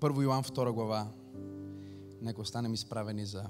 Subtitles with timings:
[0.00, 1.08] Първо Йоан 2 глава.
[2.22, 3.44] Нека останем изправени за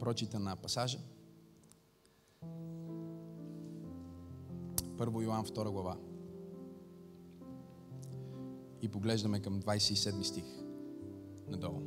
[0.00, 0.98] прочита на пасажа.
[4.98, 5.96] Първо Йоан 2 глава.
[8.82, 10.44] И поглеждаме към 27 стих
[11.48, 11.82] надолу.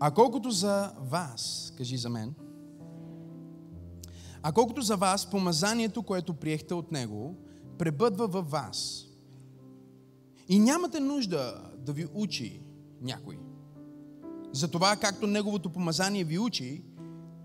[0.00, 2.34] А колкото за вас, кажи за мен,
[4.42, 7.34] а колкото за вас, помазанието, което приехте от Него,
[7.78, 9.09] пребъдва във вас.
[10.50, 12.62] И нямате нужда да ви учи
[13.00, 13.38] някой.
[14.52, 16.84] Затова, както Неговото помазание ви учи,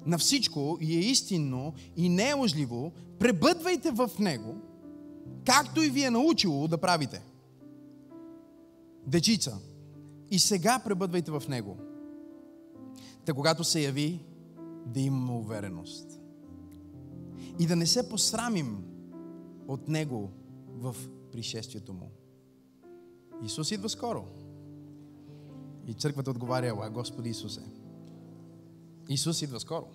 [0.06, 4.56] на всичко и е истинно и не е лъжливо, пребъдвайте в Него,
[5.46, 7.22] както и ви е научило да правите.
[9.08, 9.58] Дечица,
[10.32, 11.78] и сега пребъдвайте в Него.
[13.26, 14.20] Та когато се яви,
[14.86, 16.20] да имаме увереност.
[17.60, 18.84] И да не се посрамим
[19.68, 20.32] от Него
[20.68, 20.96] в
[21.32, 22.12] пришествието Му.
[23.44, 24.26] Исус идва скоро.
[25.88, 27.62] И църквата отговаря, ела, Господи Исусе.
[29.10, 29.88] Исус идва скоро.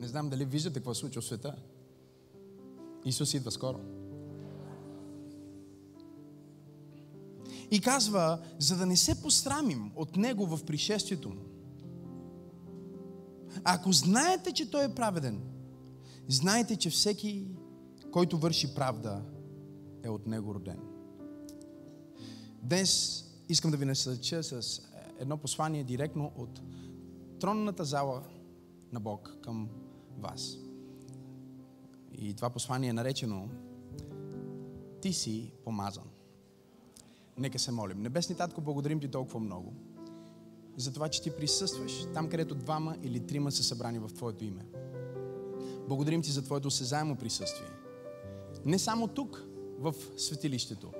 [0.00, 1.56] Не знам дали виждате какво се случва в света.
[3.04, 3.80] Исус идва скоро.
[7.70, 11.42] И казва, за да не се посрамим от Него в пришествието Му.
[13.64, 15.40] Ако знаете, че Той е праведен,
[16.28, 17.46] знайте, че всеки,
[18.12, 19.22] който върши правда,
[20.02, 20.78] е от Него роден.
[22.62, 24.82] Днес искам да ви насъча с
[25.18, 26.60] едно послание директно от
[27.40, 28.22] тронната зала
[28.92, 29.68] на Бог към
[30.18, 30.56] вас.
[32.12, 33.48] И това послание е наречено
[35.00, 36.08] Ти си помазан.
[37.38, 38.02] Нека се молим.
[38.02, 39.72] Небесни Татко, благодарим Ти толкова много
[40.76, 44.66] за това, че Ти присъстваш там, където двама или трима са събрани в Твоето име.
[45.88, 47.81] Благодарим Ти за Твоето осезаемо присъствие.
[48.64, 49.44] Не само тук,
[49.78, 50.92] в светилището,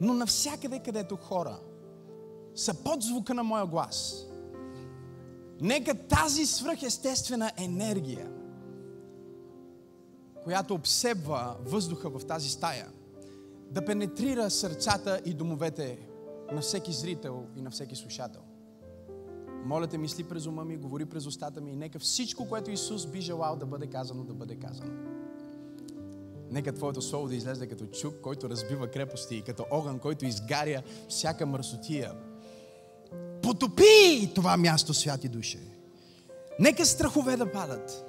[0.00, 1.58] но навсякъде, където хора
[2.54, 4.26] са под звука на моя глас.
[5.60, 8.30] Нека тази свръхестествена енергия,
[10.44, 12.88] която обсебва въздуха в тази стая,
[13.70, 16.08] да пенетрира сърцата и домовете
[16.52, 18.40] на всеки зрител и на всеки слушател.
[19.64, 23.06] Моля те, мисли през ума ми, говори през устата ми и нека всичко, което Исус
[23.06, 24.92] би желал да бъде казано, да бъде казано.
[26.52, 30.82] Нека Твоето Слово да излезе като чук, който разбива крепости и като огън, който изгаря
[31.08, 32.12] всяка мърсотия.
[33.42, 35.58] Потопи това място, святи душе.
[36.58, 38.04] Нека страхове да падат.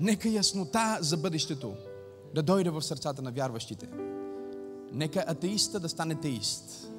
[0.00, 1.74] Нека яснота за бъдещето
[2.34, 3.88] да дойде в сърцата на вярващите.
[4.92, 6.90] Нека атеиста да стане теист.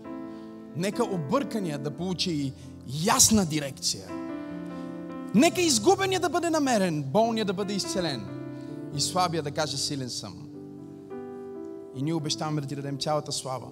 [0.75, 2.53] Нека объркания да получи
[3.03, 4.07] ясна дирекция.
[5.35, 8.25] Нека изгубения да бъде намерен, болния да бъде изцелен
[8.95, 10.50] и слабия да каже силен съм.
[11.95, 13.67] И ние обещаваме да ти дадем цялата слава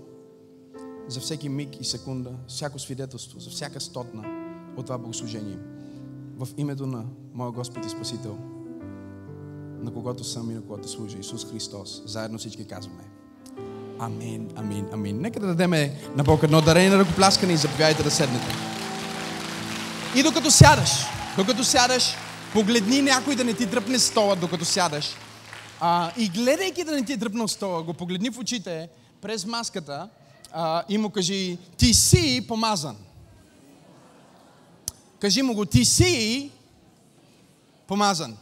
[1.07, 4.23] за всеки миг и секунда, всяко свидетелство, за всяка стотна
[4.77, 5.57] от това богослужение.
[6.37, 8.37] В името на моя Господ и Спасител,
[9.81, 13.03] на когото съм и на когото служа, Исус Христос, заедно всички казваме.
[13.99, 15.21] Амин, амин, амин.
[15.21, 15.71] Нека да дадем
[16.15, 18.55] на Бог едно дарение на ръкопляскане и заповядайте да седнете.
[20.15, 20.91] И докато сядаш,
[21.37, 22.15] докато сядаш,
[22.53, 25.09] погледни някой да не ти дръпне стола, докато сядаш.
[25.79, 28.89] А, и гледайки да не ти е дръпнал стола, го погледни в очите
[29.21, 30.09] през маската
[30.51, 32.97] а, и му кажи, ти си помазан.
[35.19, 36.51] Кажи му го, ти си
[37.87, 38.37] помазан.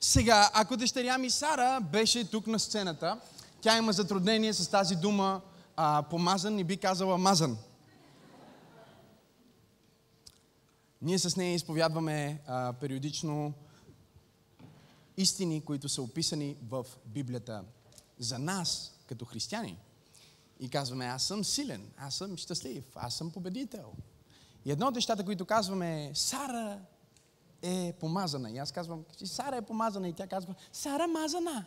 [0.00, 3.20] Сега, ако дъщеря ми Сара беше тук на сцената,
[3.60, 5.40] тя има затруднение с тази дума
[5.76, 7.58] а, помазан и би казала мазан.
[11.02, 13.52] Ние с нея изповядваме а, периодично
[15.20, 17.64] истини, които са описани в Библията
[18.18, 19.78] за нас, като християни.
[20.60, 23.92] И казваме, аз съм силен, аз съм щастлив, аз съм победител.
[24.64, 26.80] И едно от нещата, които казваме е, Сара
[27.62, 28.50] е помазана.
[28.50, 30.08] И аз казвам, Сара е помазана.
[30.08, 31.64] И тя казва, Сара мазана.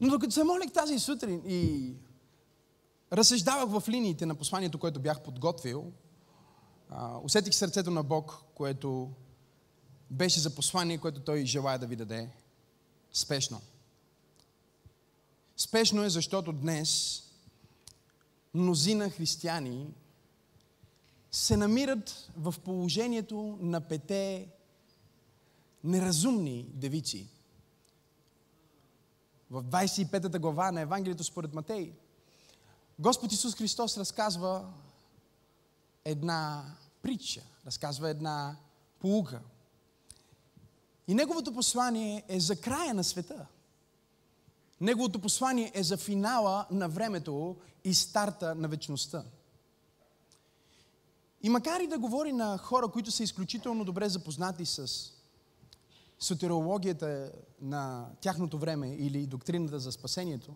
[0.00, 1.92] Но докато се молих тази сутрин и
[3.12, 5.92] разсъждавах в линиите на посланието, което бях подготвил,
[7.22, 9.10] усетих сърцето на Бог, което
[10.10, 12.30] беше за послание, което Той желая да ви даде
[13.12, 13.60] спешно.
[15.56, 17.22] Спешно е, защото днес
[18.54, 19.94] мнозина християни
[21.30, 24.48] се намират в положението на пете
[25.84, 27.28] неразумни девици.
[29.50, 31.92] В 25 глава на Евангелието според Матей,
[32.98, 34.72] Господ Исус Христос разказва
[36.04, 36.74] една
[37.04, 38.56] притча, разказва една
[38.98, 39.40] полука.
[41.08, 43.46] И неговото послание е за края на света.
[44.80, 49.24] Неговото послание е за финала на времето и старта на вечността.
[51.42, 55.12] И макар и да говори на хора, които са изключително добре запознати с
[56.18, 60.54] сотерологията на тяхното време или доктрината за спасението,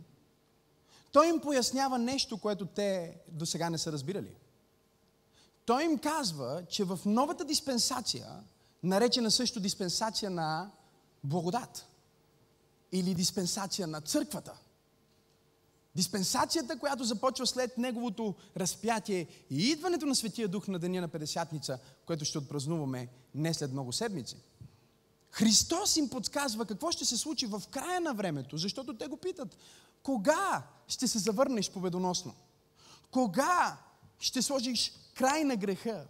[1.12, 4.34] той им пояснява нещо, което те до сега не са разбирали.
[5.69, 8.26] Той им казва, че в новата диспенсация,
[8.82, 10.70] наречена също диспенсация на
[11.25, 11.87] благодат,
[12.93, 14.53] или диспенсация на църквата,
[15.97, 21.79] диспенсацията, която започва след неговото разпятие и идването на Светия Дух на Деня на Педесятница,
[22.06, 24.37] което ще отпразнуваме не след много седмици.
[25.31, 29.56] Христос им подсказва какво ще се случи в края на времето, защото те го питат,
[30.03, 32.35] кога ще се завърнеш победоносно?
[33.11, 33.76] Кога
[34.19, 36.06] ще сложиш край на греха?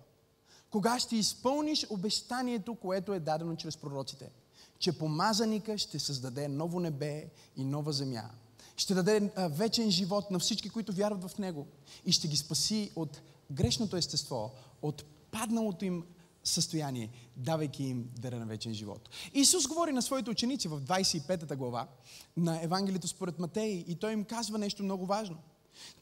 [0.71, 4.31] Кога ще изпълниш обещанието, което е дадено чрез пророците?
[4.79, 8.31] Че помазаника ще създаде ново небе и нова земя.
[8.77, 11.67] Ще даде вечен живот на всички, които вярват в Него.
[12.05, 13.21] И ще ги спаси от
[13.51, 14.51] грешното естество,
[14.83, 16.05] от падналото им
[16.45, 19.09] състояние, давайки им дара на вечен живот.
[19.35, 21.89] Исус говори на своите ученици в 25 глава
[22.37, 25.37] на Евангелието според Матей и той им казва нещо много важно.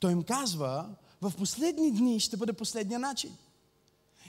[0.01, 3.37] Той им казва, в последни дни ще бъде последния начин.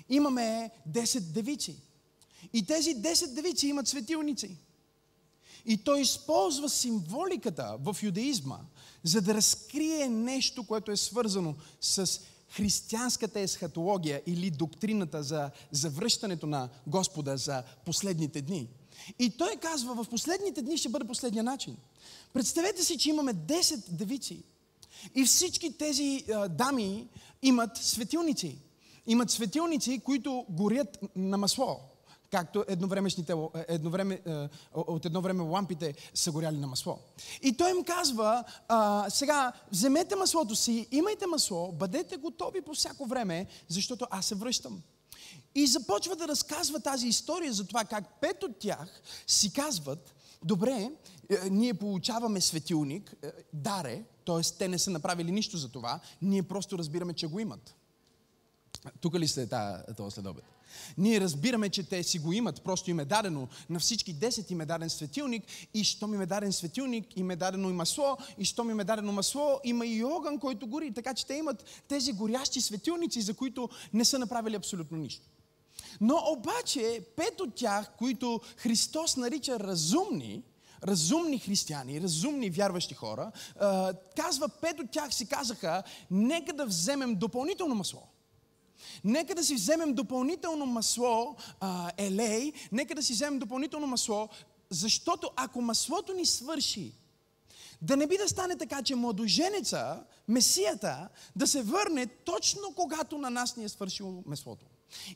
[0.09, 1.75] Имаме 10 девици.
[2.53, 4.57] И тези 10 девици имат светилници.
[5.65, 8.59] И той използва символиката в юдеизма,
[9.03, 12.19] за да разкрие нещо, което е свързано с
[12.49, 18.67] християнската есхатология или доктрината за, за връщането на Господа за последните дни.
[19.19, 21.77] И той казва, в последните дни ще бъде последния начин.
[22.33, 24.43] Представете си, че имаме 10 девици.
[25.15, 27.07] И всички тези а, дами
[27.41, 28.57] имат светилници.
[29.07, 31.79] Имат светилници, които горят на масло.
[32.31, 33.33] Както едновремешните,
[33.67, 34.21] едновреме,
[34.73, 36.99] от едно време лампите са горяли на масло.
[37.41, 43.05] И той им казва, а, сега вземете маслото си, имайте масло, бъдете готови по всяко
[43.05, 44.81] време, защото аз се връщам.
[45.55, 50.91] И започва да разказва тази история за това как пет от тях си казват, добре,
[51.29, 54.41] е, ние получаваме светилник, е, даре, т.е.
[54.57, 57.75] те не са направили нищо за това, ние просто разбираме, че го имат.
[59.01, 59.49] Тук ли сте
[59.97, 60.43] този следобед?
[60.97, 63.47] Ние разбираме, че те си го имат, просто им е дадено.
[63.69, 65.43] На всички 10 им е даден светилник
[65.73, 68.85] и що ми е даден светилник, им е дадено и масло, и що ми е
[68.85, 70.93] дадено масло, има и огън, който гори.
[70.93, 75.27] Така че те имат тези горящи светилници, за които не са направили абсолютно нищо.
[76.01, 80.43] Но обаче пет от тях, които Христос нарича разумни,
[80.83, 83.31] разумни християни, разумни вярващи хора,
[84.15, 88.03] казва, пет от тях си казаха, нека да вземем допълнително масло.
[89.03, 91.35] Нека да си вземем допълнително масло,
[91.97, 94.29] елей, нека да си вземем допълнително масло,
[94.69, 96.93] защото ако маслото ни свърши,
[97.81, 103.29] да не би да стане така, че младоженеца, Месията, да се върне точно когато на
[103.29, 104.65] нас ни е свършило маслото.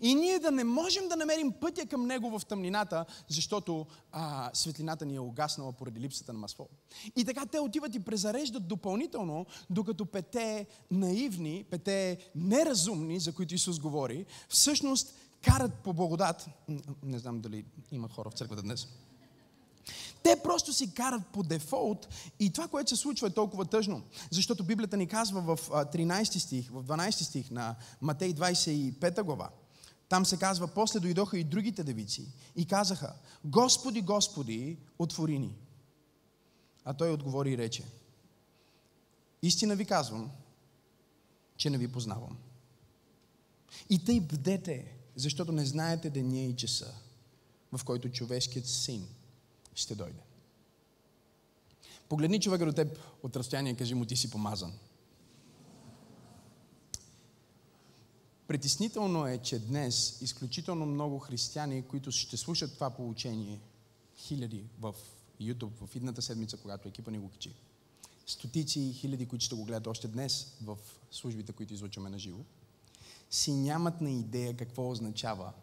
[0.01, 5.05] И ние да не можем да намерим пътя към Него в тъмнината, защото а, светлината
[5.05, 6.67] ни е угаснала поради липсата на масло.
[7.15, 13.79] И така те отиват и презареждат допълнително, докато пете наивни, пете неразумни, за които Исус
[13.79, 16.45] говори, всъщност карат по благодат.
[17.03, 18.87] Не знам дали има хора в църквата днес.
[20.23, 22.07] Те просто си карат по дефолт
[22.39, 24.01] и това, което се случва е толкова тъжно.
[24.31, 29.49] Защото Библията ни казва в 13 стих, в 12 стих на Матей 25 глава,
[30.11, 33.13] там се казва, после дойдоха и другите девици и казаха,
[33.45, 35.55] Господи, Господи, отвори ни.
[36.85, 37.83] А той отговори и рече,
[39.41, 40.31] истина ви казвам,
[41.57, 42.37] че не ви познавам.
[43.89, 46.93] И тъй бдете, защото не знаете деня и часа,
[47.71, 49.07] в който човешкият син
[49.75, 50.21] ще дойде.
[52.09, 54.73] Погледни човека до теб от разстояние и кажи му, ти си помазан.
[58.51, 63.59] Притеснително е, че днес изключително много християни, които ще слушат това получение,
[64.17, 64.95] хиляди в
[65.41, 67.53] YouTube, в идната седмица, когато екипа ни го качи,
[68.25, 70.77] стотици и хиляди, които ще го гледат още днес в
[71.11, 72.39] службите, които излучваме на живо,
[73.29, 75.53] си нямат на идея какво означава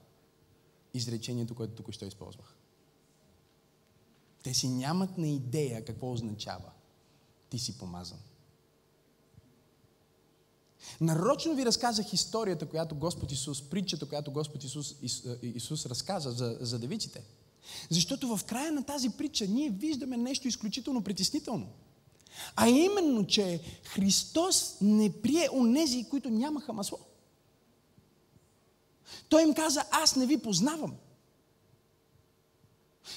[0.94, 2.54] изречението, което тук ще използвах.
[4.42, 6.70] Те си нямат на идея какво означава.
[7.50, 8.18] Ти си помазан.
[11.00, 14.94] Нарочно ви разказах историята, която Господ Исус, притчата, която Господ Исус,
[15.42, 17.22] Исус разказа за, за девиците.
[17.90, 21.66] Защото в края на тази притча ние виждаме нещо изключително притеснително.
[22.56, 26.98] А именно, че Христос не прие онези, които нямаха масло.
[29.28, 30.94] Той им каза, аз не ви познавам.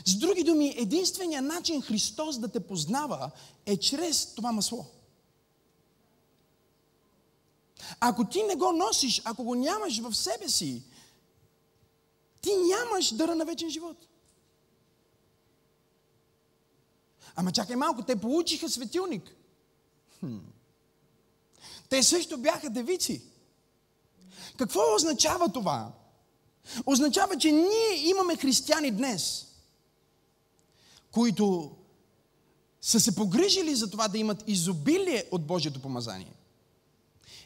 [0.06, 3.32] С други думи, единственият начин Христос да те познава
[3.66, 4.86] е чрез това масло.
[8.00, 10.84] Ако ти не го носиш, ако го нямаш в себе си,
[12.42, 14.08] ти нямаш дъра на вечен живот.
[17.36, 19.36] Ама чакай малко, те получиха светилник.
[20.20, 20.38] Хм.
[21.90, 23.22] Те също бяха девици.
[24.58, 25.92] Какво означава това?
[26.86, 29.48] Означава, че ние имаме християни днес,
[31.12, 31.76] които
[32.82, 36.34] са се погрижили за това да имат изобилие от Божието помазание.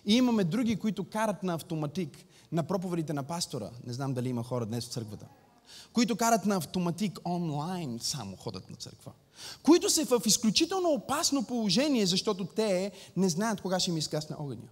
[0.05, 2.17] И имаме други, които карат на автоматик
[2.51, 3.69] на проповедите на пастора.
[3.87, 5.27] Не знам дали има хора днес в църквата.
[5.93, 9.11] Които карат на автоматик онлайн, само ходят на църква.
[9.63, 14.67] Които са в изключително опасно положение, защото те не знаят кога ще им изгасне огъня.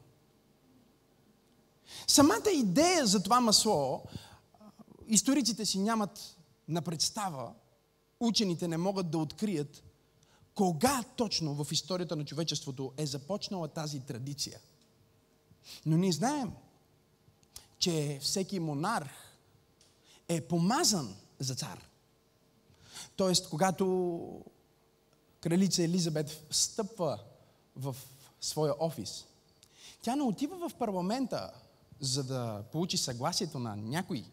[2.08, 4.04] Самата идея за това масло,
[5.08, 6.38] историците си нямат
[6.68, 7.52] на представа,
[8.20, 9.84] учените не могат да открият
[10.56, 14.60] кога точно в историята на човечеството е започнала тази традиция.
[15.86, 16.52] Но ние знаем,
[17.80, 19.12] че всеки монарх
[20.28, 21.90] е помазан за цар.
[23.16, 24.46] Тоест, когато
[25.42, 27.20] кралица Елизабет стъпва
[27.76, 27.96] в
[28.42, 29.26] своя офис,
[30.02, 31.52] тя не отива в парламента,
[32.00, 34.26] за да получи съгласието на някой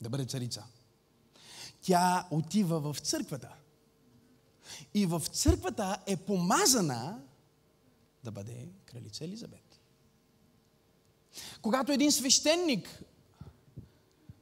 [0.00, 0.64] да бъде царица.
[1.82, 3.54] Тя отива в църквата.
[4.94, 7.20] И в църквата е помазана
[8.24, 9.80] да бъде кралица Елизабет.
[11.62, 13.02] Когато един свещеник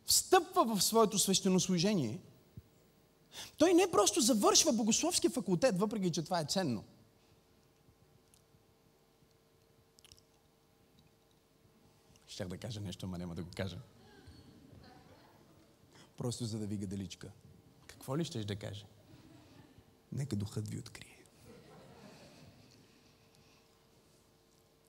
[0.06, 2.20] встъпва в своето свещенослужение,
[3.56, 6.84] той не просто завършва богословски факултет, въпреки че това е ценно.
[12.26, 13.78] Щях да кажа нещо, ама няма да го кажа.
[16.16, 17.30] Просто за да ви гадаличка.
[17.86, 18.86] Какво ли щеш да каже?
[20.12, 21.09] Нека духът ви открие.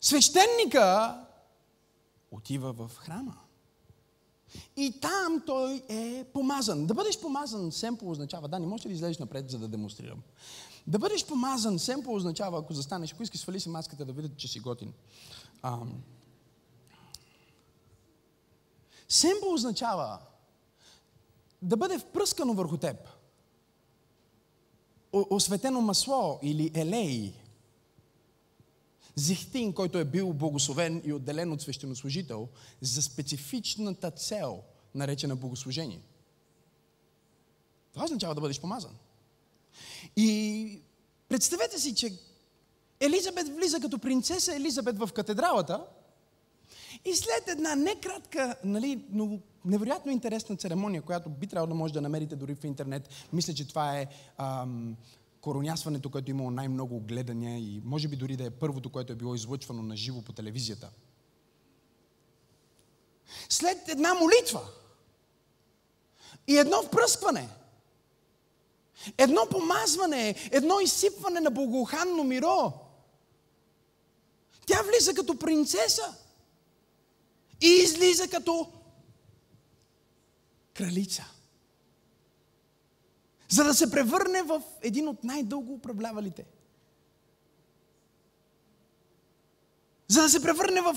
[0.01, 1.17] Свещеника
[2.31, 3.37] отива в храма.
[4.77, 6.85] И там той е помазан.
[6.85, 10.21] Да бъдеш помазан, семпо означава, да, не можеш да излезеш напред, за да демонстрирам.
[10.87, 14.47] Да бъдеш помазан, семпо означава, ако застанеш, ако искаш, свали си маската да видят, че
[14.47, 14.93] си готин.
[15.61, 16.03] Ам...
[19.09, 20.19] Семпо означава
[21.61, 22.97] да бъде впръскано върху теб.
[25.13, 27.33] Осветено масло или елей
[29.15, 32.47] Зихтин, който е бил благословен и отделен от свещенослужител
[32.81, 34.63] за специфичната цел,
[34.95, 36.01] наречена богослужение.
[37.93, 38.95] Това означава да бъдеш помазан.
[40.15, 40.81] И
[41.29, 42.13] представете си, че
[42.99, 45.85] Елизабет влиза като принцеса Елизабет в катедралата
[47.05, 52.01] и след една некратка, нали, но невероятно интересна церемония, която би трябвало да може да
[52.01, 53.09] намерите дори в интернет.
[53.33, 54.97] Мисля, че това е ам,
[55.41, 59.15] коронясването, което е имало най-много гледания и може би дори да е първото, което е
[59.15, 60.89] било излъчвано на живо по телевизията.
[63.49, 64.67] След една молитва
[66.47, 67.49] и едно впръскване,
[69.17, 72.73] едно помазване, едно изсипване на благоуханно миро,
[74.65, 76.15] тя влиза като принцеса
[77.61, 78.71] и излиза като
[80.73, 81.30] кралица
[83.51, 86.43] за да се превърне в един от най-дълго управлявалите.
[90.07, 90.95] За да се превърне в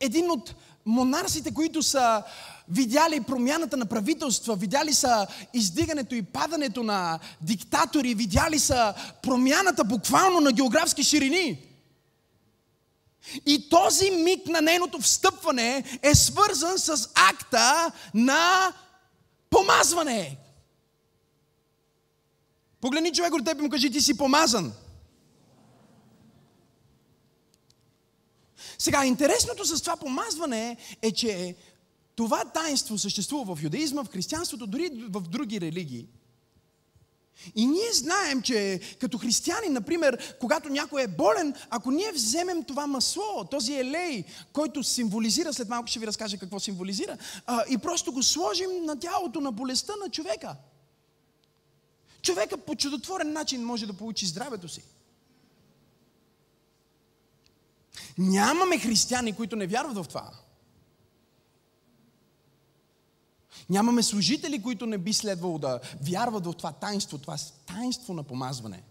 [0.00, 0.54] един от
[0.86, 2.22] монарсите, които са
[2.68, 10.40] видяли промяната на правителства, видяли са издигането и падането на диктатори, видяли са промяната буквално
[10.40, 11.66] на географски ширини.
[13.46, 18.72] И този миг на нейното встъпване е свързан с акта на
[19.50, 20.38] помазване.
[22.82, 24.72] Погледни човек от теб и му кажи, ти си помазан.
[28.78, 31.56] Сега, интересното с това помазване е, че
[32.16, 36.08] това таинство съществува в юдаизма, в християнството, дори в други религии.
[37.54, 42.86] И ние знаем, че като християни, например, когато някой е болен, ако ние вземем това
[42.86, 47.18] масло, този елей, който символизира, след малко ще ви разкажа какво символизира,
[47.68, 50.56] и просто го сложим на тялото, на болестта на човека–
[52.22, 54.82] човека по чудотворен начин може да получи здравето си.
[58.18, 60.30] Нямаме християни, които не вярват в това.
[63.70, 67.36] Нямаме служители, които не би следвало да вярват в това таинство, това
[67.66, 68.82] таинство на помазване.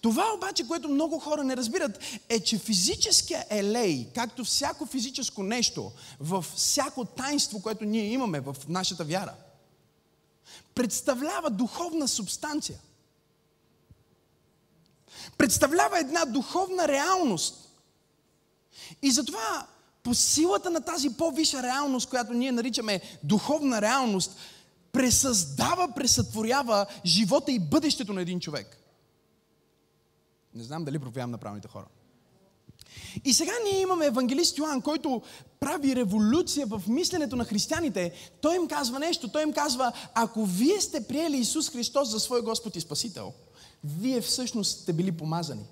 [0.00, 5.92] Това обаче, което много хора не разбират, е, че физическия елей, както всяко физическо нещо,
[6.20, 9.34] в всяко таинство, което ние имаме в нашата вяра,
[10.74, 12.78] представлява духовна субстанция.
[15.38, 17.70] Представлява една духовна реалност.
[19.02, 19.66] И затова
[20.02, 24.36] по силата на тази по-висша реалност, която ние наричаме духовна реалност,
[24.92, 28.78] пресъздава, пресътворява живота и бъдещето на един човек.
[30.54, 31.86] Не знам дали проповядам на правилните хора.
[33.24, 35.22] И сега ние имаме евангелист Йоан, който
[35.60, 38.12] прави революция в мисленето на християните.
[38.40, 39.28] Той им казва нещо.
[39.28, 43.32] Той им казва, ако вие сте приели Исус Христос за свой Господ и Спасител,
[43.84, 45.64] вие всъщност сте били помазани.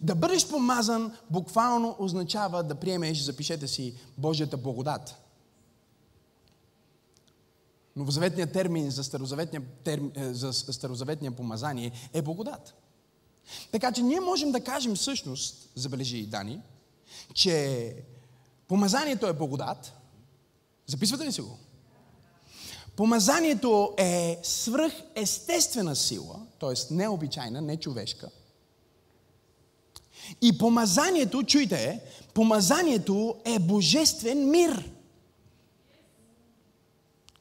[0.00, 5.14] Да бъдеш помазан буквално означава да приемеш, запишете си, Божията благодат.
[7.96, 12.85] Новозаветният термин за старозаветния, термин, е, за старозаветния помазание е благодат.
[13.72, 16.60] Така че ние можем да кажем всъщност, забележи и Дани,
[17.34, 17.94] че
[18.68, 19.92] помазанието е благодат.
[20.86, 21.58] Записвате ли си го?
[22.96, 26.94] Помазанието е свръхестествена сила, т.е.
[26.94, 28.30] необичайна, не човешка.
[30.42, 32.00] И помазанието, чуйте,
[32.34, 34.90] помазанието е божествен мир.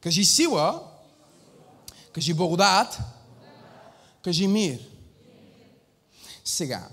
[0.02, 0.84] Кажи сила,
[2.12, 2.98] кажи благодат,
[4.22, 4.95] кажи мир.
[6.46, 6.88] Сега,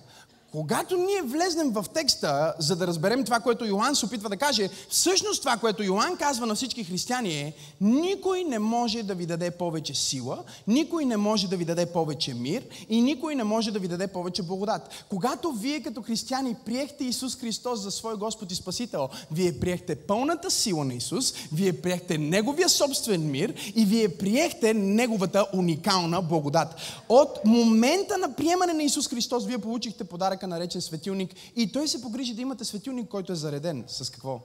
[0.53, 4.71] когато ние влезнем в текста, за да разберем това, което Йоанн се опитва да каже,
[4.89, 9.51] всъщност това, което Йоанн казва на всички християни е, никой не може да ви даде
[9.51, 13.79] повече сила, никой не може да ви даде повече мир и никой не може да
[13.79, 15.05] ви даде повече благодат.
[15.09, 20.51] Когато вие като християни приехте Исус Христос за свой Господ и Спасител, вие приехте пълната
[20.51, 26.75] сила на Исус, вие приехте Неговия собствен мир и вие приехте Неговата уникална благодат.
[27.09, 31.35] От момента на приемане на Исус Христос, вие получихте подарък знака, наречен светилник.
[31.57, 33.85] И той се погрижи да имате светилник, който е зареден.
[33.87, 34.41] С какво?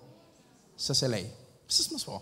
[0.77, 1.31] С елей.
[1.67, 2.21] С масло.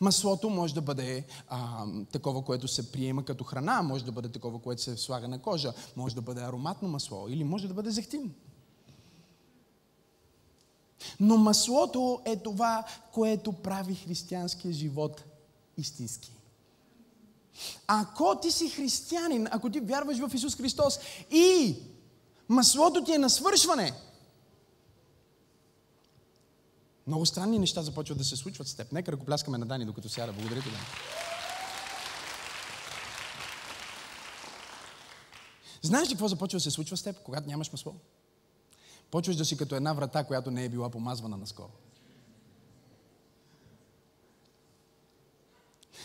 [0.00, 4.58] Маслото може да бъде а, такова, което се приема като храна, може да бъде такова,
[4.58, 8.34] което се слага на кожа, може да бъде ароматно масло или може да бъде зехтин.
[11.20, 15.24] Но маслото е това, което прави християнския живот
[15.76, 16.32] истински.
[17.86, 20.98] Ако ти си християнин, ако ти вярваш в Исус Христос
[21.30, 21.76] и
[22.48, 23.92] маслото ти е на свършване,
[27.06, 28.92] много странни неща започват да се случват с теб.
[28.92, 30.32] Нека ръкопляскаме на Дани, докато сяда.
[30.32, 30.84] Благодаря ти, Дани.
[35.82, 37.94] Знаеш ли какво започва да се случва с теб, когато нямаш масло?
[39.10, 41.70] Почваш да си като една врата, която не е била помазвана наскоро.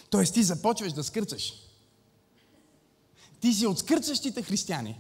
[0.10, 1.54] Тоест ти започваш да скърцаш.
[3.40, 5.00] Ти си от скърцащите християни.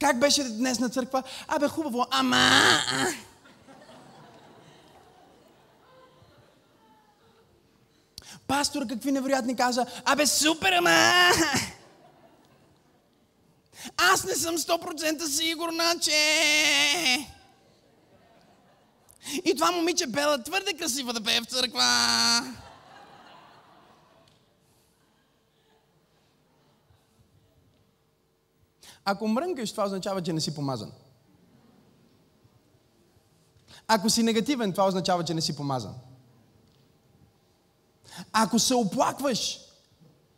[0.00, 1.22] Как беше днес на църква?
[1.48, 2.50] Абе, хубаво, ама...
[8.46, 9.86] Пастор, какви невероятни каза.
[10.04, 11.30] Абе, супер, ама...
[13.96, 17.37] Аз не съм 100% сигурна, че...
[19.44, 21.84] И това момиче Бела твърде красива да пее в църква.
[29.04, 30.92] Ако мрънкаш, това означава, че не си помазан.
[33.86, 35.94] Ако си негативен, това означава, че не си помазан.
[38.32, 39.60] Ако се оплакваш,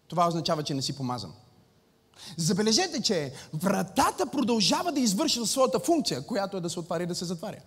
[0.08, 1.32] това означава, че не си помазан.
[2.36, 7.14] Забележете, че вратата продължава да извършва своята функция, която е да се отваря и да
[7.14, 7.60] се затваря.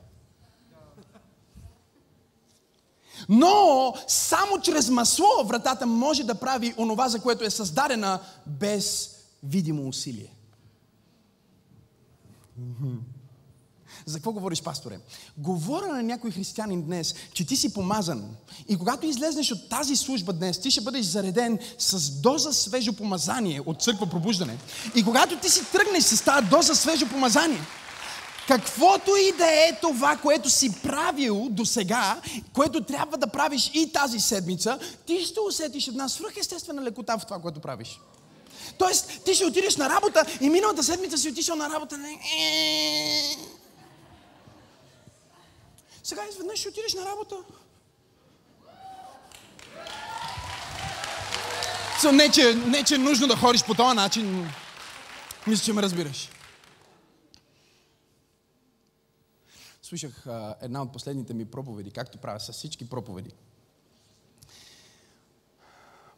[3.30, 9.10] Но само чрез масло вратата може да прави онова, за което е създадена без
[9.44, 10.34] видимо усилие.
[14.06, 15.00] За какво говориш, пасторе?
[15.38, 18.36] Говоря на някой християнин днес, че ти си помазан.
[18.68, 23.62] И когато излезнеш от тази служба днес, ти ще бъдеш зареден с доза свежо помазание
[23.66, 24.58] от църква пробуждане.
[24.96, 27.62] И когато ти си тръгнеш с тази доза свежо помазание,
[28.48, 32.22] Каквото и да е това, което си правил до сега,
[32.54, 37.40] което трябва да правиш и тази седмица, ти ще усетиш една свръхестествена лекота в това,
[37.40, 38.00] което правиш.
[38.78, 41.98] Тоест, ти ще отидеш на работа и миналата седмица си отишъл на работа.
[41.98, 42.20] Не...
[46.04, 47.36] Сега изведнъж ще отидеш на работа.
[52.12, 54.50] не, че, не, че е нужно да ходиш по този начин.
[55.48, 56.30] Мисля, че ме разбираш.
[59.94, 63.32] Слушах а, една от последните ми проповеди, както правя с всички проповеди.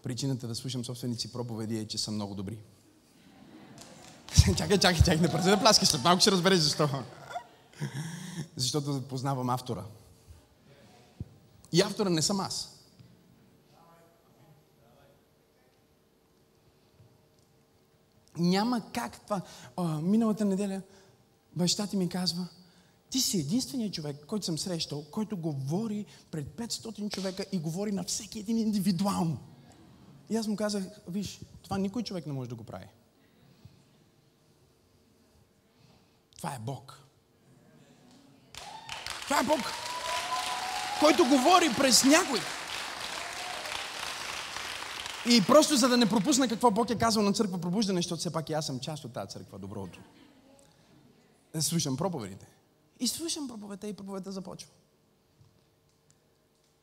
[0.04, 2.58] Причината да слушам собственици проповеди е, че са много добри.
[4.58, 6.90] чакай, чакай, чакай, не преди да пласкаш, след малко ще разбереш защо.
[8.56, 9.84] Защото познавам автора.
[11.72, 12.80] И автора не съм аз.
[18.38, 19.42] Няма как това.
[19.78, 20.82] О, миналата неделя
[21.56, 22.48] баща ти ми казва,
[23.16, 28.04] ти си единственият човек, който съм срещал, който говори пред 500 човека и говори на
[28.04, 29.38] всеки един индивидуално.
[30.30, 32.86] И аз му казах, виж, това никой човек не може да го прави.
[36.38, 37.00] Това е Бог.
[39.24, 39.60] Това е Бог,
[41.00, 42.40] който говори през някой.
[45.30, 48.34] И просто за да не пропусна какво Бог е казал на църква пробуждане, защото все
[48.34, 50.00] пак и аз съм част от тази църква, доброто.
[51.60, 52.55] Слушам проповедите.
[53.00, 54.72] И слушам проповедта и проповедта започва.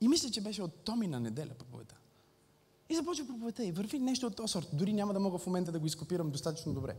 [0.00, 1.96] И мисля, че беше от Томи на неделя проповедта.
[2.88, 4.68] И започва проповедта и върви нещо от този сорт.
[4.72, 6.96] Дори няма да мога в момента да го изкопирам достатъчно добре.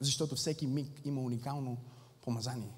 [0.00, 1.76] Защото всеки миг има уникално
[2.20, 2.74] помазание.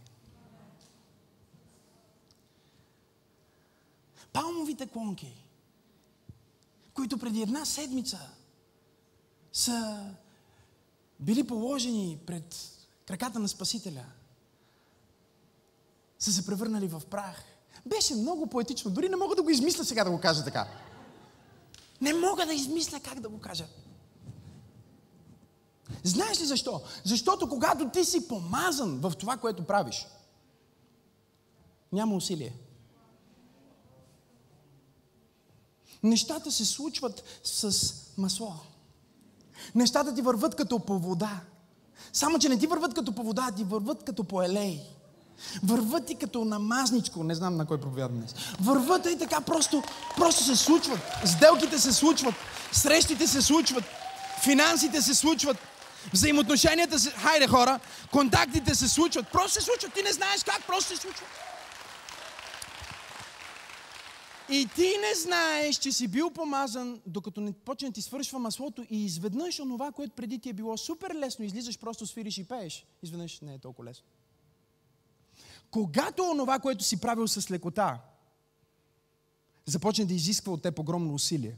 [4.33, 5.45] Палмовите клонки,
[6.95, 8.31] които преди една седмица
[9.53, 10.07] са
[11.21, 12.78] били положени пред
[13.09, 14.05] краката на Спасителя,
[16.19, 17.45] са се превърнали в прах.
[17.87, 18.91] Беше много поетично.
[18.91, 20.69] Дори не мога да го измисля сега да го кажа така.
[22.01, 23.67] Не мога да измисля как да го кажа.
[26.05, 26.83] Знаеш ли защо?
[27.05, 30.07] Защото когато ти си помазан в това, което правиш,
[31.93, 32.53] няма усилие.
[36.03, 38.55] Нещата се случват с масло.
[39.75, 41.41] Нещата ти върват като по вода.
[42.13, 44.81] Само, че не ти върват като по вода, ти върват като по елей.
[45.63, 48.35] Върват ти като намазничко, не знам на кой проповядам днес.
[48.61, 49.83] Върват и така просто,
[50.17, 51.01] просто се случват.
[51.25, 52.35] Сделките се случват,
[52.73, 53.85] срещите се случват,
[54.43, 55.57] финансите се случват,
[56.13, 57.11] взаимоотношенията се...
[57.11, 57.81] Хайде хора,
[58.11, 59.29] контактите се случват.
[59.33, 59.95] Просто се случват.
[59.95, 61.29] Ти не знаеш как, просто се случват.
[64.51, 69.05] И ти не знаеш, че си бил помазан, докато не почне ти свършва маслото и
[69.05, 72.87] изведнъж онова, което преди ти е било супер лесно, излизаш, просто свириш и пееш.
[73.03, 74.07] Изведнъж не е толкова лесно.
[75.71, 77.99] Когато онова, което си правил с лекота,
[79.67, 81.57] започне да изисква от теб огромно усилие,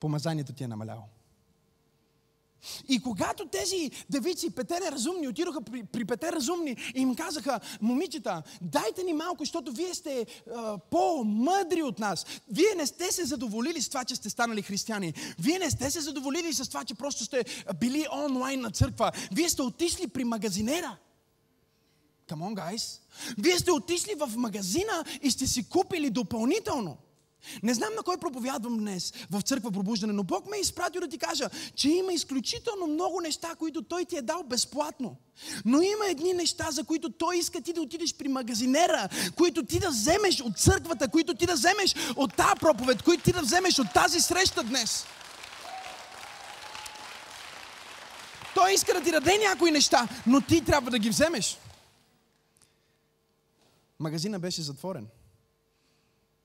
[0.00, 1.04] помазанието ти е намаляло.
[2.88, 8.42] И когато тези девици, пете неразумни, отидоха при, при пете разумни и им казаха, момичета,
[8.62, 12.26] дайте ни малко, защото вие сте а, по-мъдри от нас.
[12.48, 15.14] Вие не сте се задоволили с това, че сте станали християни.
[15.38, 17.44] Вие не сте се задоволили с това, че просто сте
[17.80, 19.12] били онлайн на църква.
[19.32, 20.96] Вие сте отишли при магазинера.
[22.28, 23.00] Come on, guys.
[23.38, 26.96] Вие сте отишли в магазина и сте си купили допълнително.
[27.62, 31.08] Не знам на кой проповядвам днес в църква пробуждане, но Бог ме е изпратил да
[31.08, 35.16] ти кажа, че има изключително много неща, които Той ти е дал безплатно.
[35.64, 39.78] Но има едни неща, за които Той иска ти да отидеш при магазинера, които ти
[39.78, 43.78] да вземеш от църквата, които ти да вземеш от тази проповед, които ти да вземеш
[43.78, 45.04] от тази среща днес.
[48.54, 51.58] Той иска да ти даде някои неща, но ти трябва да ги вземеш.
[53.98, 55.06] Магазина беше затворен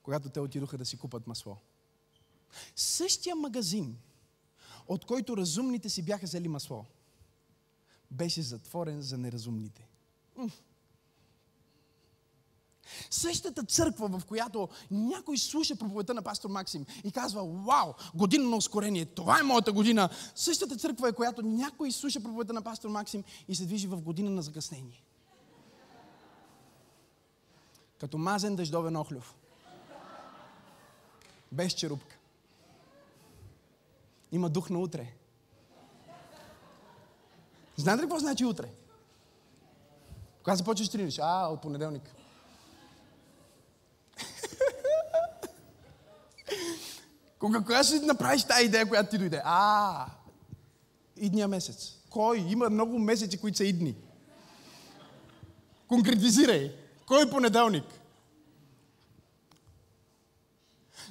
[0.05, 1.57] когато те отидоха да си купат масло.
[2.75, 3.97] Същия магазин,
[4.87, 6.85] от който разумните си бяха взели масло,
[8.11, 9.87] беше затворен за неразумните.
[13.09, 18.55] Същата църква, в която някой слуша проповедта на пастор Максим и казва, вау, година на
[18.55, 20.09] ускорение, това е моята година.
[20.35, 24.29] Същата църква е, която някой слуша проповедта на пастор Максим и се движи в година
[24.29, 25.03] на закъснение.
[27.99, 29.35] Като мазен дъждовен охлюв
[31.55, 32.15] без черупка.
[34.31, 35.13] Има дух на утре.
[37.75, 38.69] Знаете ли какво значи утре?
[40.37, 41.19] Кога започваш тренираш?
[41.21, 42.15] А, от понеделник.
[47.39, 49.41] Кога, кога ще направиш тази идея, която ти дойде?
[49.45, 50.07] А,
[51.17, 51.93] идния месец.
[52.09, 52.37] Кой?
[52.37, 53.95] Има много месеци, които са идни.
[55.87, 56.75] Конкретизирай.
[57.05, 57.85] Кой понеделник?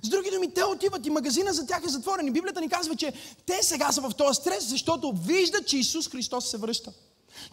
[0.04, 2.26] С други думи, те отиват и магазина за тях е затворен.
[2.26, 3.12] И Библията ни казва, че
[3.46, 6.92] те сега са в този стрес, защото виждат, че Исус Христос се връща.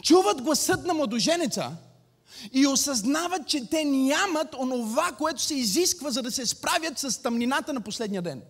[0.03, 1.71] Чуват гласът на младоженеца
[2.53, 7.73] и осъзнават, че те нямат онова, което се изисква, за да се справят с тъмнината
[7.73, 8.41] на последния ден.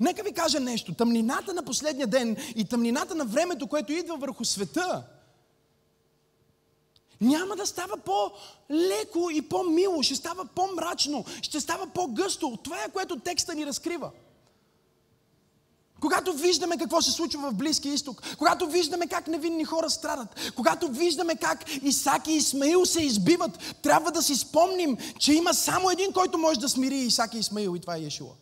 [0.00, 0.94] Нека ви кажа нещо.
[0.94, 5.02] Тъмнината на последния ден и тъмнината на времето, което идва върху света,
[7.20, 12.58] няма да става по-леко и по-мило, ще става по-мрачно, ще става по-гъсто.
[12.62, 14.10] Това е което текста ни разкрива.
[16.00, 20.88] Когато виждаме какво се случва в Близкия изток, когато виждаме как невинни хора страдат, когато
[20.88, 26.12] виждаме как Исак и Исмаил се избиват, трябва да си спомним, че има само един,
[26.12, 28.32] който може да смири Исак и Исмаил и това е Иешуа.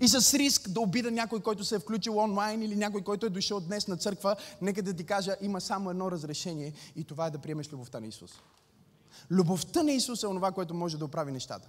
[0.00, 3.30] И с риск да обида някой, който се е включил онлайн или някой, който е
[3.30, 7.30] дошъл днес на църква, нека да ти кажа, има само едно разрешение и това е
[7.30, 8.30] да приемеш любовта на Исус.
[9.30, 11.68] Любовта на Исус е онова, което може да оправи нещата.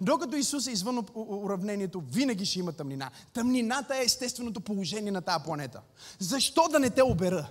[0.00, 3.10] Докато Исус е извън уравнението, винаги ще има тъмнина.
[3.32, 5.80] Тъмнината е естественото положение на тази планета.
[6.18, 7.48] Защо да не те обера?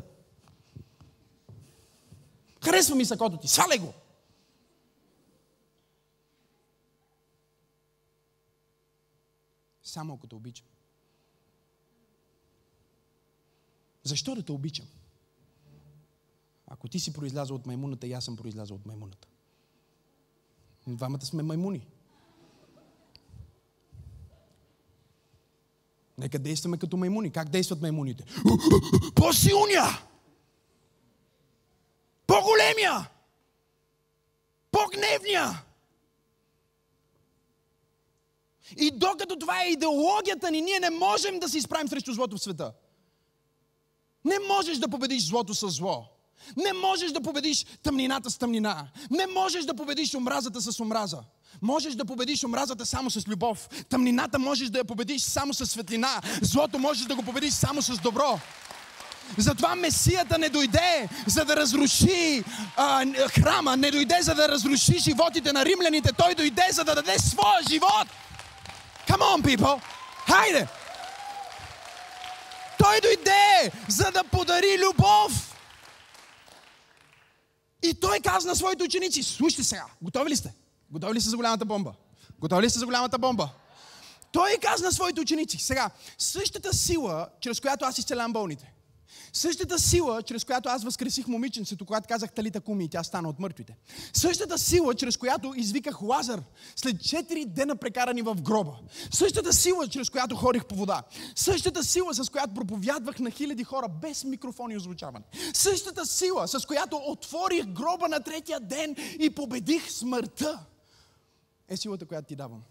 [2.66, 3.94] Харесва ми сакото ти, сале го!
[9.92, 10.68] Само ако те обичам.
[14.04, 14.88] Защо да те обичам?
[16.68, 19.28] Ако ти си произлязал от маймуната и аз съм произлязал от маймуната.
[20.88, 21.88] Двамата сме маймуни.
[26.18, 27.32] Нека действаме като маймуни.
[27.32, 28.26] Как действат маймуните?
[29.16, 29.86] По-силния!
[32.28, 33.10] По-големия!
[34.72, 35.64] По-гневния!
[38.78, 42.42] И докато това е идеологията ни, ние не можем да се изправим срещу злото в
[42.42, 42.72] света.
[44.26, 46.06] Не можеш да победиш злото с зло.
[46.58, 48.88] Не можеш да победиш тъмнината с тъмнина.
[49.12, 51.20] Не можеш да победиш омразата с омраза.
[51.62, 53.70] Можеш да победиш омразата само с любов.
[53.90, 56.22] Тъмнината можеш да я победиш само с светлина.
[56.42, 58.40] Злото можеш да го победиш само с добро.
[59.38, 62.44] Затова Месията не дойде, за да разруши
[62.78, 66.14] а, храма, не дойде, за да разруши животите на римляните.
[66.14, 68.08] Той дойде, за да даде своя живот.
[69.12, 69.82] Come on, people!
[70.30, 70.68] Хайде!
[72.78, 75.56] Той дойде, за да подари любов.
[77.84, 80.54] И той каза на своите ученици, слушайте сега, готови ли сте?
[80.92, 81.94] Готови ли сте за голямата бомба?
[82.40, 83.50] Готови ли сте за голямата бомба?
[84.32, 88.74] Той каза на своите ученици, сега, същата сила, чрез която аз изцелям болните,
[89.34, 93.40] Същата сила, чрез която аз възкресих момиченцето, когато казах Талита Куми и тя стана от
[93.40, 93.78] мъртвите.
[94.14, 96.44] Същата сила, чрез която извиках Лазар
[96.76, 98.74] след 4 дена прекарани в гроба.
[99.12, 101.04] Същата сила, чрез която ходих по вода.
[101.36, 105.26] Същата сила, с която проповядвах на хиляди хора без микрофони и озвучаване.
[105.54, 110.66] Същата сила, с която отворих гроба на третия ден и победих смъртта.
[111.70, 112.62] Е силата, която ти давам.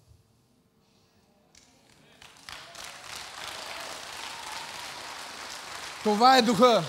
[6.04, 6.84] Това е духа.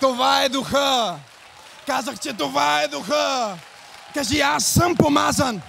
[0.00, 1.18] Това е духа.
[1.86, 3.58] Казах, че това е духа.
[4.14, 5.60] Кажи, аз съм помазан.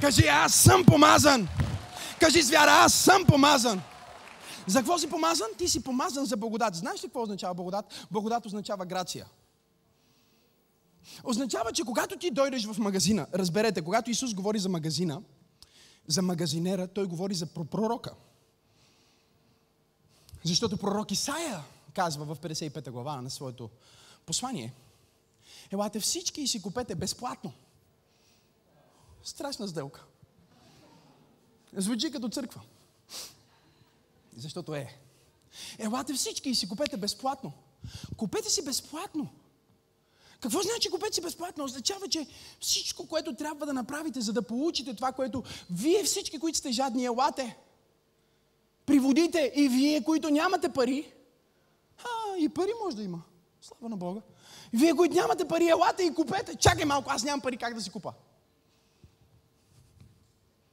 [0.00, 1.48] Кажи, аз съм помазан.
[2.20, 3.80] Кажи с вяра, аз съм помазан.
[4.66, 5.48] За какво си помазан?
[5.58, 6.74] Ти си помазан за благодат.
[6.74, 8.06] Знаеш ли какво означава благодат?
[8.10, 9.26] Благодат означава грация.
[11.24, 15.22] Означава, че когато ти дойдеш в магазина, разберете, когато Исус говори за магазина,
[16.08, 18.10] за магазинера, той говори за пророка.
[20.44, 23.70] Защото пророк Исаия казва в 55 глава на своето
[24.26, 24.72] послание.
[25.70, 27.52] Елате всички и си купете безплатно.
[29.22, 30.04] Страшна сделка.
[31.76, 32.60] Звучи като църква.
[34.36, 34.98] Защото е.
[35.78, 37.52] Елате всички и си купете безплатно.
[38.16, 39.28] Купете си безплатно.
[40.40, 41.64] Какво значи купете си безплатно?
[41.64, 42.26] Означава, че
[42.60, 47.04] всичко, което трябва да направите, за да получите това, което вие всички, които сте жадни,
[47.04, 47.56] елате
[48.90, 51.12] приводите и вие, които нямате пари,
[51.98, 53.22] а, и пари може да има.
[53.60, 54.20] Слава на Бога.
[54.72, 56.54] Вие, които нямате пари, елате и купете.
[56.54, 58.12] Чакай малко, аз нямам пари, как да си купа?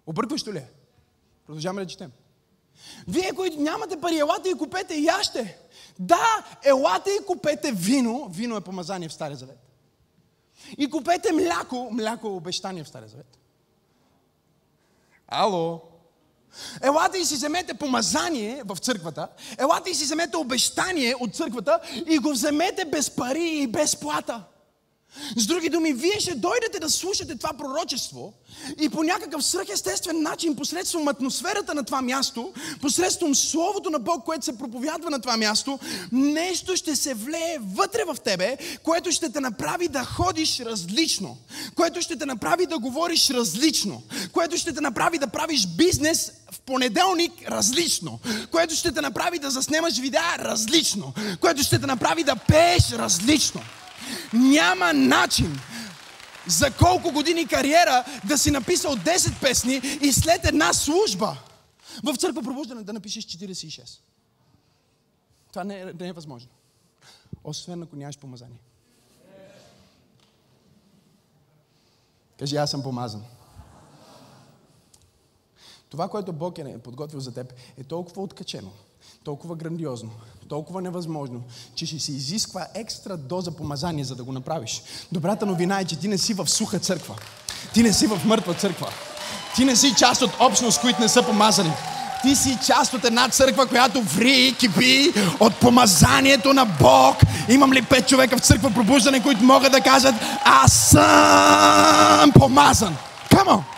[0.05, 0.69] Объркващо ли е?
[1.45, 2.11] Продължаваме да четем.
[3.07, 5.59] Вие, които нямате пари, елате и купете и яще.
[5.99, 8.29] Да, елате и купете вино.
[8.31, 9.59] Вино е помазание в Стария Завет.
[10.77, 11.89] И купете мляко.
[11.91, 13.39] Мляко е обещание в Стария Завет.
[15.27, 15.96] Ало?
[16.83, 22.17] Елате и си вземете помазание в църквата, елате и си вземете обещание от църквата и
[22.17, 24.43] го вземете без пари и без плата.
[25.35, 28.33] С други думи, вие ще дойдете да слушате това пророчество
[28.81, 34.45] и по някакъв свръхестествен начин, посредством атмосферата на това място, посредством Словото на Бог, което
[34.45, 35.79] се проповядва на това място,
[36.11, 41.37] нещо ще се влее вътре в тебе, което ще те направи да ходиш различно,
[41.75, 46.59] което ще те направи да говориш различно, което ще те направи да правиш бизнес в
[46.59, 48.19] понеделник различно,
[48.51, 53.61] което ще те направи да заснемаш видеа различно, което ще те направи да пееш различно.
[54.33, 55.59] Няма начин
[56.47, 61.37] за колко години кариера да си написал 10 песни и след една служба
[62.03, 63.99] в църква пробуждане да напишеш 46.
[65.51, 66.51] Това не е, не е възможно.
[67.43, 68.59] Освен ако нямаш помазание.
[72.39, 73.23] Кажи, аз съм помазан.
[75.89, 78.71] Това, което Бог е подготвил за теб, е толкова откачено,
[79.23, 80.11] толкова грандиозно,
[80.49, 81.41] толкова невъзможно,
[81.75, 84.81] че ще се изисква екстра доза помазание, за да го направиш.
[85.11, 87.15] Добрата новина е, че ти не си в суха църква.
[87.73, 88.87] Ти не си в мъртва църква.
[89.55, 91.71] Ти не си част от общност, които не са помазани.
[92.21, 97.15] Ти си част от една църква, която ври и кипи от помазанието на Бог.
[97.49, 102.97] Имам ли пет човека в църква пробуждане, които могат да кажат, аз съм помазан.
[103.29, 103.76] Come on!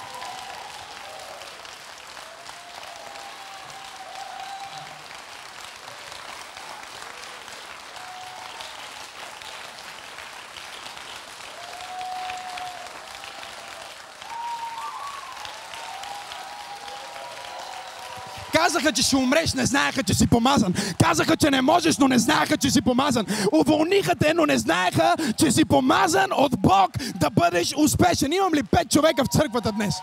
[18.70, 20.74] Казаха, че ще умреш, не знаеха, че си помазан.
[21.04, 23.26] Казаха, че не можеш, но не знаеха, че си помазан.
[23.54, 28.34] Уволниха те, но не знаеха, че си помазан от Бог да бъдеш успешен.
[28.34, 29.96] Имам ли пет човека в църквата днес?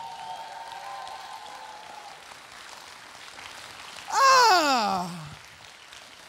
[4.53, 5.05] А!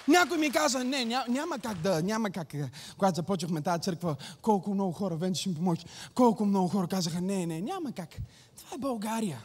[0.07, 4.15] Някой ми каза, не, ня, няма как да, няма как, е, когато започнахме тази църква,
[4.41, 5.83] колко много хора, Венче ще ми помогне,
[6.15, 8.09] колко много хора казаха, не, не, няма как.
[8.57, 9.39] Това е България.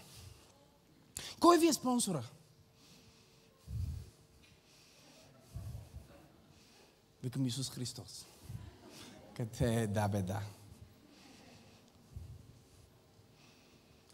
[1.40, 2.22] Кой ви е спонсора?
[7.22, 8.26] Викам Исус Христос.
[9.37, 10.42] Къде е, да бе, да.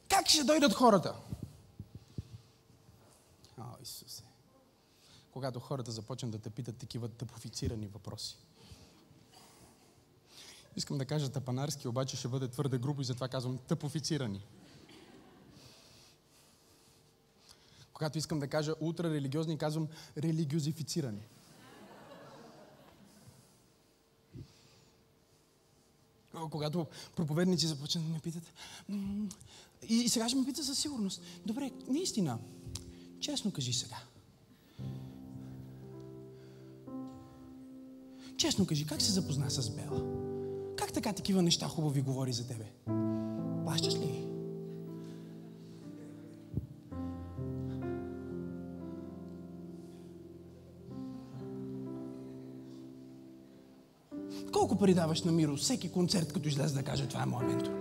[0.09, 1.14] Как ще дойдат хората?
[3.59, 4.23] О, Исусе.
[5.33, 8.37] Когато хората започнат да те питат такива тъпофицирани въпроси.
[10.77, 14.47] Искам да кажа тъпанарски, обаче ще бъде твърде грубо и затова казвам тъпофицирани.
[17.92, 21.23] Когато искам да кажа ултрарелигиозни, казвам религиозифицирани.
[26.51, 26.87] Когато
[27.17, 28.43] проповедници започнат да ме питат.
[29.88, 31.23] И сега ще ме питат със сигурност.
[31.47, 32.38] Добре, наистина,
[33.21, 33.97] честно кажи сега.
[38.37, 40.03] Честно кажи, как се запозна с Бела?
[40.77, 42.64] Как така такива неща хубави говори за тебе?
[54.79, 55.57] Колко пари даваш на Миро?
[55.57, 57.73] Всеки концерт, като излезе да каже, това е моят ментор.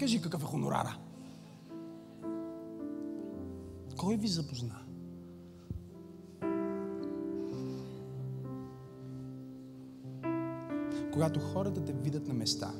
[0.00, 0.96] Кажи какъв е хонорара.
[3.96, 4.74] Кой ви запозна?
[11.12, 12.72] Когато хората те видят на места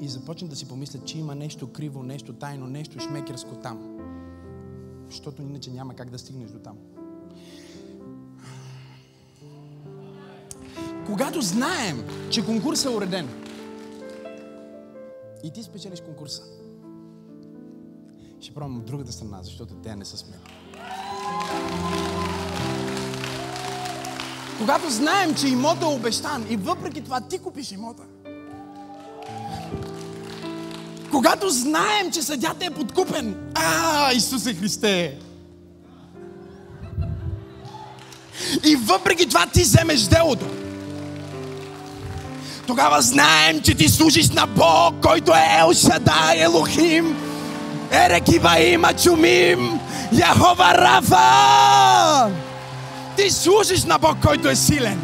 [0.00, 3.98] и започнат да си помислят, че има нещо криво, нещо тайно, нещо шмекерско там,
[5.06, 6.78] защото иначе няма как да стигнеш до там.
[11.14, 13.28] Когато знаем, че конкурсът е уреден
[15.44, 16.42] и ти спечелиш конкурса,
[18.40, 20.40] ще пробвам от другата страна, защото те не са с мен.
[24.58, 28.02] Когато знаем, че имотът е обещан и въпреки това ти купиш имота.
[31.10, 33.52] Когато знаем, че съдята е подкупен.
[33.54, 35.18] А, Исусе Христе!
[38.64, 40.63] И въпреки това ти вземеш делото.
[42.66, 45.70] Тогава знаем, че ти служиш на Бог, който е Ел
[46.36, 47.16] Елохим,
[47.90, 49.80] Ерекива има Чумим,
[50.12, 52.34] Яхова Рафа.
[53.16, 55.00] Ти служиш на Бог, който е силен.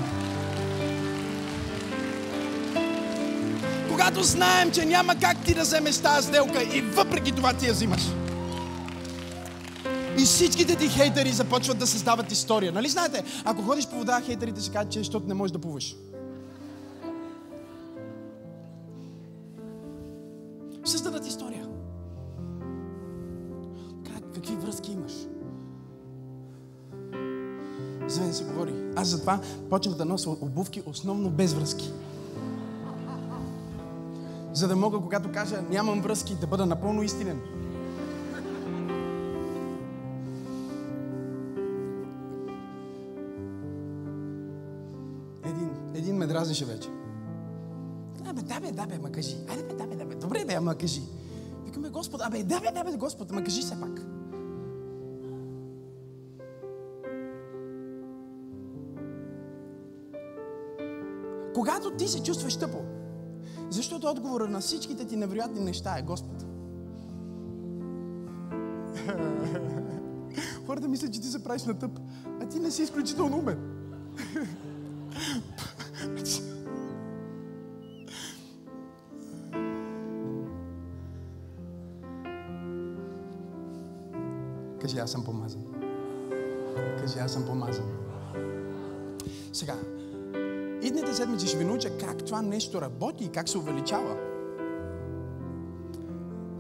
[3.90, 7.72] Когато знаем, че няма как ти да вземеш тази сделка и въпреки това ти я
[7.72, 8.02] взимаш.
[10.18, 12.72] И всичките ти хейтери започват да създават история.
[12.72, 15.94] Нали знаете, ако ходиш по вода, хейтерите ще кажат, че защото не можеш да плуваш.
[21.10, 21.68] Създадат история.
[24.06, 25.12] Как, какви връзки имаш?
[28.06, 28.74] За да се говори.
[28.96, 31.92] Аз затова почнах да нося обувки основно без връзки.
[34.52, 37.40] За да мога, когато кажа нямам връзки, да бъда напълно истинен.
[45.44, 46.88] Един, един ме дразнеше вече.
[48.24, 49.36] Да бе, да бе, да бе, ма кажи.
[50.60, 51.02] Ама кажи.
[51.64, 54.06] Викаме, Господ, абе, да бе, да Господ, ама кажи се пак.
[61.54, 62.78] Когато ти се чувстваш тъпо,
[63.70, 66.46] защото отговора на всичките ти невероятни неща е Господ.
[70.66, 71.98] Хората мислят, че ти се правиш на тъп,
[72.42, 73.69] а ти не си изключително умен.
[85.00, 85.62] Кажи, аз съм помазан.
[87.00, 87.84] Кажи, аз съм помазан.
[89.52, 89.74] Сега,
[90.82, 94.16] идните седмици ще ви науча как това нещо работи и как се увеличава.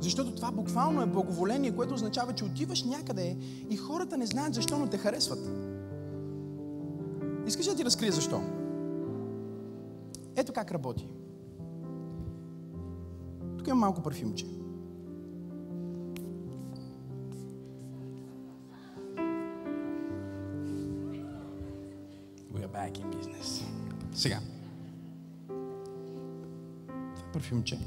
[0.00, 3.36] Защото това буквално е благоволение, което означава, че отиваш някъде
[3.70, 5.50] и хората не знаят защо, но те харесват.
[7.46, 8.42] Искаш да ти разкрия защо?
[10.36, 11.08] Ето как работи.
[13.58, 14.59] Тук има малко парфюмче.
[23.00, 23.64] In business.
[24.14, 24.40] Сега.
[27.16, 27.78] Това е парфюмче.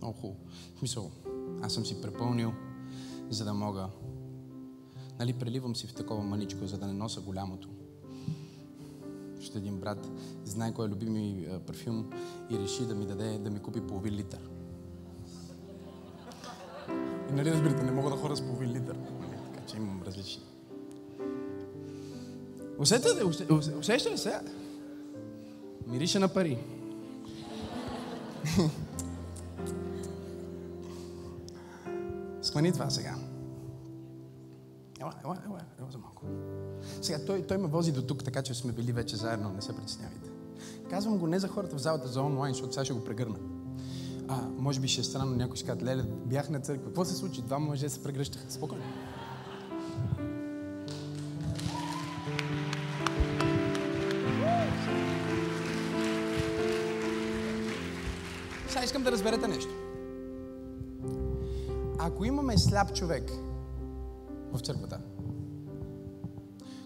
[0.00, 0.38] Много хубаво.
[0.74, 1.10] В смисъл,
[1.62, 2.52] аз съм си препълнил,
[3.30, 3.88] за да мога.
[5.18, 7.68] Нали, преливам си в такова маничко, за да не нося голямото.
[9.40, 10.10] Ще един брат
[10.44, 12.10] знае кой е любими а, парфюм
[12.50, 14.40] и реши да ми даде, да ми купи половин литър.
[17.30, 18.96] И нали разбирате, не мога да ходя с половин литър.
[18.96, 20.42] Нали, така че имам различни.
[22.78, 24.40] Усещате, усе- усеща ли се?
[25.86, 26.58] Мирише на пари.
[32.42, 33.14] Склани това сега.
[35.00, 36.22] Ела, ела, ела, ела за малко.
[37.02, 39.76] Сега, той, той ме вози до тук, така че сме били вече заедно, не се
[39.76, 40.30] притеснявайте.
[40.90, 43.36] Казвам го не за хората в залата, за онлайн, защото сега ще го прегърна.
[44.28, 46.84] А, може би ще е странно, някой ще каже, леле, бях на църква.
[46.84, 47.42] Какво се случи?
[47.42, 48.50] Два мъже се прегръщаха.
[48.50, 48.84] Спокойно.
[58.88, 59.70] Искам да разберете нещо.
[61.98, 63.30] Ако имаме сляп човек
[64.52, 65.00] в църквата,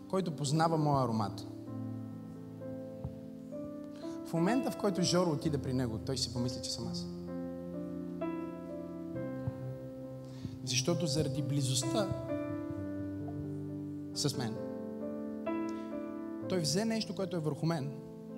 [0.09, 1.47] който познава моя аромат,
[4.27, 7.07] в момента, в който Жоро отиде при него, той си помисли, че съм аз.
[10.65, 12.09] Защото заради близостта
[14.15, 14.57] с мен,
[16.49, 17.91] той взе нещо, което е върху мен.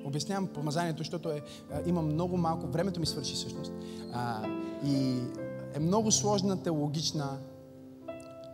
[0.05, 1.42] Обяснявам помазанието, защото е,
[1.86, 3.72] има много малко, времето ми свърши всъщност.
[4.12, 4.48] А,
[4.84, 5.20] и
[5.74, 7.38] е много сложна теологична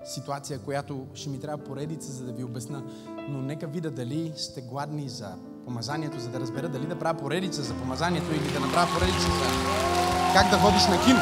[0.05, 2.83] ситуация, която ще ми трябва поредица, за да ви обясна.
[3.29, 5.35] Но нека видя дали сте гладни за
[5.65, 9.71] помазанието, за да разбера дали да правя поредица за помазанието или да направя поредица за
[10.35, 11.21] как да ходиш на кино.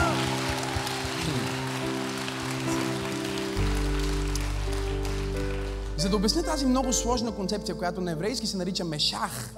[5.97, 9.55] За да обясня тази много сложна концепция, която на еврейски се нарича Мешах.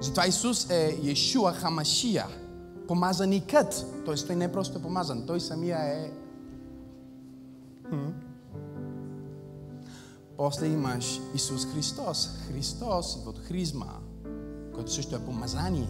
[0.00, 2.26] Затова Исус е Йешуа Хамашия,
[2.88, 3.86] помазаникът.
[4.04, 6.10] Тоест той не е просто помазан, той самия е...
[10.36, 12.30] После имаш Исус Христос.
[12.48, 13.86] Христос идва от хризма,
[14.74, 15.88] който също е помазание.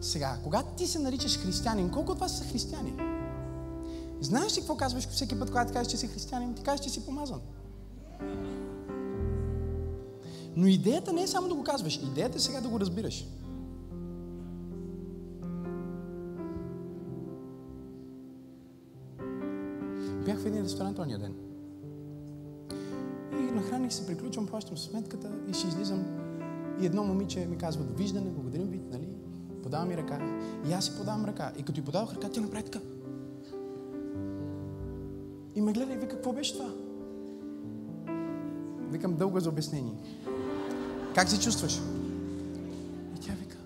[0.00, 2.92] Сега, когато ти се наричаш християнин, колко от вас са християни?
[4.20, 6.54] Знаеш ли какво казваш всеки път, когато кажеш, че си християнин?
[6.54, 7.40] Ти кажеш, че си помазан.
[10.56, 13.26] Но идеята не е само да го казваш, идеята е сега да го разбираш.
[20.24, 21.34] Бях в един ресторант ония ден.
[23.32, 26.04] И нахраних се, приключвам, плащам сметката и ще излизам.
[26.80, 29.08] И едно момиче ми казва, довиждане, благодарим ви, нали?
[29.62, 30.38] Подава ми ръка.
[30.68, 31.52] И аз си подавам ръка.
[31.58, 32.80] И като й подавах ръка, тя направи така.
[35.54, 36.72] И ме гледа и вика, какво беше това?
[38.90, 39.94] Викам дълго за обяснение.
[41.16, 41.80] Как се чувстваш?
[43.16, 43.56] И тя вика,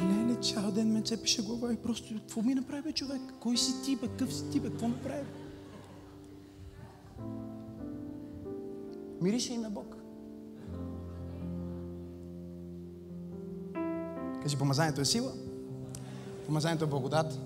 [0.00, 3.20] леле, цял ден ме цепише глава и просто, какво ми направи бе, човек?
[3.40, 4.08] Кой си ти, бе?
[4.18, 4.70] Къв си ти, бе?
[4.70, 5.24] Какво направи?
[9.20, 9.96] Мирише и на Бог.
[14.42, 15.32] Кажи, помазанието е сила.
[16.46, 17.38] Помазанието е благодат.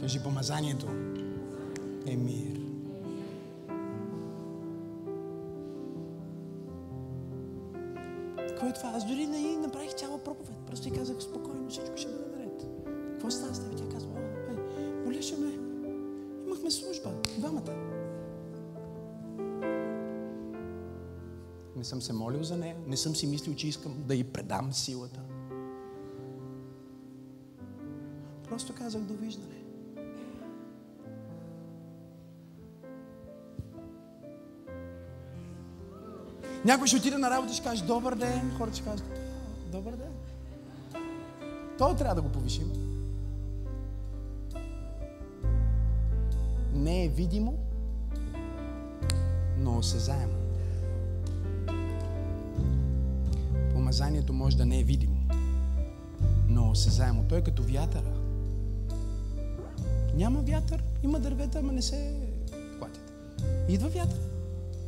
[0.00, 0.86] Кажи, помазанието
[2.06, 2.55] е мир.
[8.66, 8.92] Кой е това?
[8.96, 10.56] Аз дори не направих цяла проповед.
[10.66, 12.66] Просто и казах спокойно, всичко ще бъде наред.
[13.10, 13.76] Какво става с теб?
[13.76, 15.52] Тя казва, о, бе, болеше ме.
[16.46, 17.72] Имахме служба, двамата.
[21.76, 24.72] Не съм се молил за нея, не съм си мислил, че искам да й предам
[24.72, 25.20] силата.
[28.48, 29.65] Просто казах довиждане.
[36.66, 38.52] Някой ще отиде на работа и ще каже добър ден.
[38.58, 39.04] Хората ще кажат
[39.72, 40.12] добър ден.
[41.78, 42.72] То трябва да го повишим.
[46.72, 47.58] Не е видимо,
[49.58, 50.32] но осезаемо.
[53.72, 55.16] Помазанието може да не е видимо,
[56.48, 57.24] но осезаемо.
[57.28, 58.12] Той е като вятъра.
[60.14, 62.16] Няма вятър, има дървета, ама не се
[62.78, 63.12] клатите.
[63.68, 64.25] Идва вятър.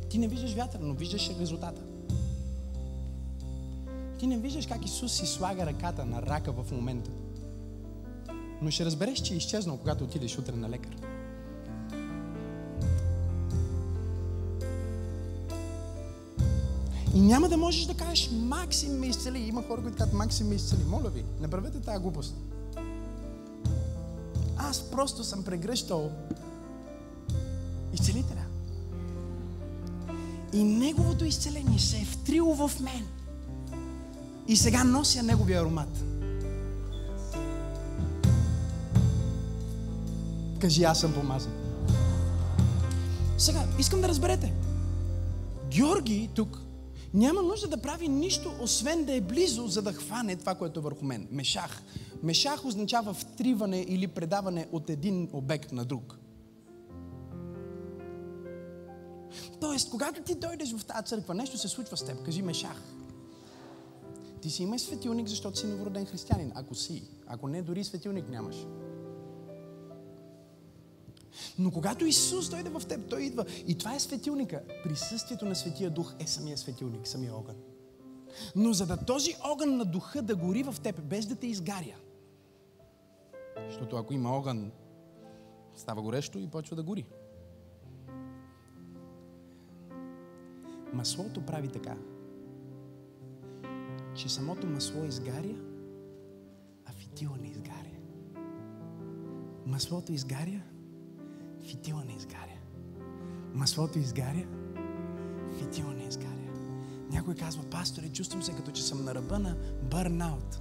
[0.09, 1.81] Ти не виждаш вятър, но виждаш резултата.
[4.19, 7.11] Ти не виждаш как Исус си слага ръката на рака в момента.
[8.61, 10.95] Но ще разбереш, че е изчезнал, когато отидеш утре на лекар.
[17.15, 19.39] И няма да можеш да кажеш Максим ме изцели.
[19.39, 20.83] Има хора, които казват Максим ме изцели.
[20.87, 22.35] Моля ви, не правете тази глупост.
[24.57, 26.11] Аз просто съм прегръщал
[30.53, 33.07] И неговото изцеление се е втрило в мен.
[34.47, 36.03] И сега нося неговия аромат.
[40.59, 41.51] Кажи, аз съм помазан.
[43.37, 44.53] Сега, искам да разберете.
[45.71, 46.61] Георги тук
[47.13, 50.83] няма нужда да прави нищо, освен да е близо, за да хване това, което е
[50.83, 51.27] върху мен.
[51.31, 51.81] Мешах.
[52.23, 56.18] Мешах означава втриване или предаване от един обект на друг.
[59.61, 62.23] Тоест, когато ти дойдеш в тази църква, нещо се случва с теб.
[62.23, 62.81] Кажи мешах.
[64.41, 66.51] Ти си имаш светилник, защото си новороден християнин.
[66.55, 67.03] Ако си.
[67.27, 68.55] Ако не, дори светилник нямаш.
[71.59, 73.45] Но когато Исус дойде в теб, Той идва.
[73.67, 74.61] И това е светилника.
[74.83, 77.55] Присъствието на Светия Дух е самия светилник, самия огън.
[78.55, 81.95] Но за да този огън на духа да гори в теб, без да те изгаря.
[83.69, 84.71] Защото ако има огън,
[85.75, 87.05] става горещо и почва да гори.
[90.93, 91.95] Маслото прави така,
[94.15, 95.55] че самото масло изгаря,
[96.85, 97.99] а фитила не изгаря.
[99.65, 100.61] Маслото изгаря,
[101.67, 102.59] фитила не изгаря.
[103.53, 104.45] Маслото изгаря,
[105.59, 106.29] фитила не изгаря.
[107.11, 109.57] Някой казва, пасторе, чувствам се като че съм на ръба на
[109.91, 110.59] бърнаут.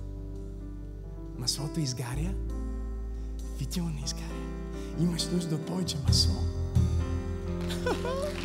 [1.39, 2.35] Маслото изгаря,
[3.57, 4.59] фитила не изгаря.
[5.01, 6.35] Имаш нужда от повече масло.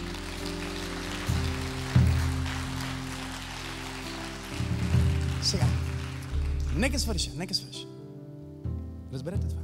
[6.77, 7.87] нека свърша, нека свърша.
[9.13, 9.61] Разберете това.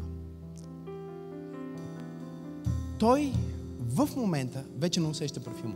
[3.00, 3.34] Той
[3.80, 5.76] в момента вече не усеща парфюма.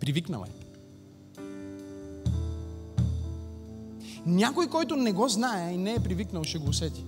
[0.00, 0.62] Привикнал е.
[4.26, 7.04] Някой, който не го знае и не е привикнал, ще го усети.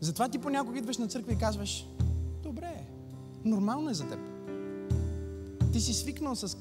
[0.00, 1.86] Затова ти понякога идваш на църква и казваш,
[2.42, 2.84] добре,
[3.44, 4.18] нормално е за теб.
[5.72, 6.56] Ти си свикнал с...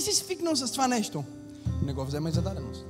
[0.00, 1.24] Ти си свикнал с това нещо.
[1.82, 2.84] Не го вземай за даденост.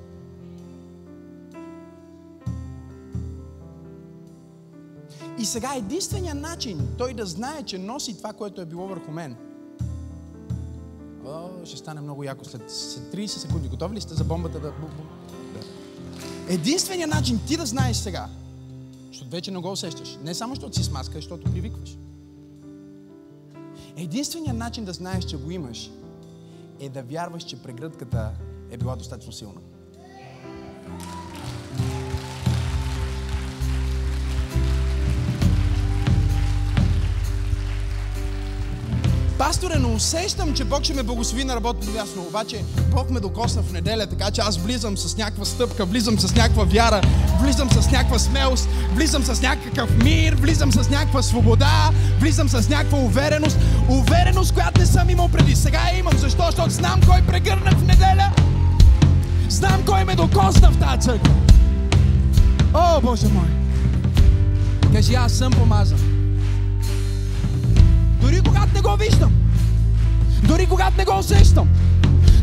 [5.39, 9.37] И сега единственият начин той да знае, че носи това, което е било върху мен.
[11.27, 13.69] О, ще стане много яко след, след 30 секунди.
[13.69, 14.73] Готови ли сте за бомбата да...
[16.49, 18.29] Единственият начин ти да знаеш сега,
[19.09, 21.97] защото вече не го усещаш, не само защото си с маска, защото привикваш.
[23.97, 25.91] Единственият начин да знаеш, че го имаш,
[26.81, 28.33] е да вярваш, че прегръдката
[28.71, 29.61] е била достатъчно силна.
[39.51, 42.21] Пасторе, но усещам, че Бог ще ме благослови на работното място.
[42.29, 46.35] Обаче Бог ме докосна в неделя, така че аз влизам с някаква стъпка, влизам с
[46.35, 47.01] някаква вяра,
[47.43, 51.91] влизам с някаква смелост, влизам с някакъв мир, влизам с някаква свобода,
[52.21, 53.59] влизам с някаква увереност.
[53.89, 55.57] Увереност, която не съм имал преди.
[55.57, 56.19] Сега я имам.
[56.19, 56.43] Защо?
[56.47, 58.33] Защото знам кой прегърна в неделя.
[59.49, 61.35] Знам кой ме докосна в тази църква.
[62.75, 63.49] О, Боже мой!
[64.93, 65.99] Кажи, аз съм помазан.
[68.21, 69.40] Дори когато не го виждам.
[70.51, 71.69] Дори когато не го усещам.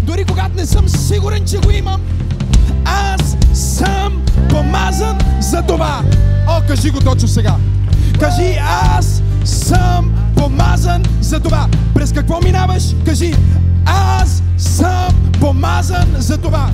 [0.03, 2.01] Дори когато не съм сигурен, че го имам.
[2.85, 6.01] Аз съм помазан за това.
[6.47, 7.55] О, кажи го точно сега.
[8.19, 8.57] Кажи,
[8.95, 11.67] аз съм помазан за това.
[11.93, 12.83] През какво минаваш?
[13.05, 13.35] Кажи,
[13.85, 15.07] аз съм
[15.39, 16.69] помазан за това.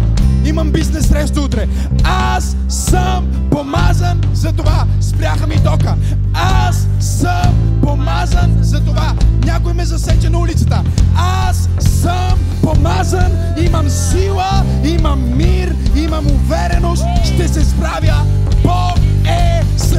[0.46, 1.68] Имам бизнес среща утре.
[2.04, 4.86] Аз съм помазан за това.
[5.02, 5.96] Спряха ми тока.
[6.34, 9.14] Аз съм помазан за това.
[9.46, 10.84] Някой ме засече на улицата.
[11.16, 13.32] Аз съм помазан.
[13.58, 17.04] Имам сила, имам мир, имам увереност.
[17.24, 18.26] Ще се справя.
[18.64, 19.96] Бог е с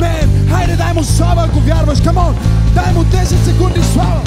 [0.00, 0.48] мен.
[0.50, 2.00] Хайде, дай му слава, ако вярваш.
[2.00, 2.36] Камон,
[2.74, 4.20] дай му 10 секунди слава.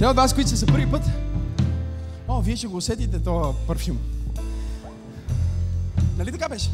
[0.00, 1.02] Те от вас, които са за първи път,
[2.28, 3.98] о, вие ще го усетите този парфюм.
[6.18, 6.70] Нали така беше?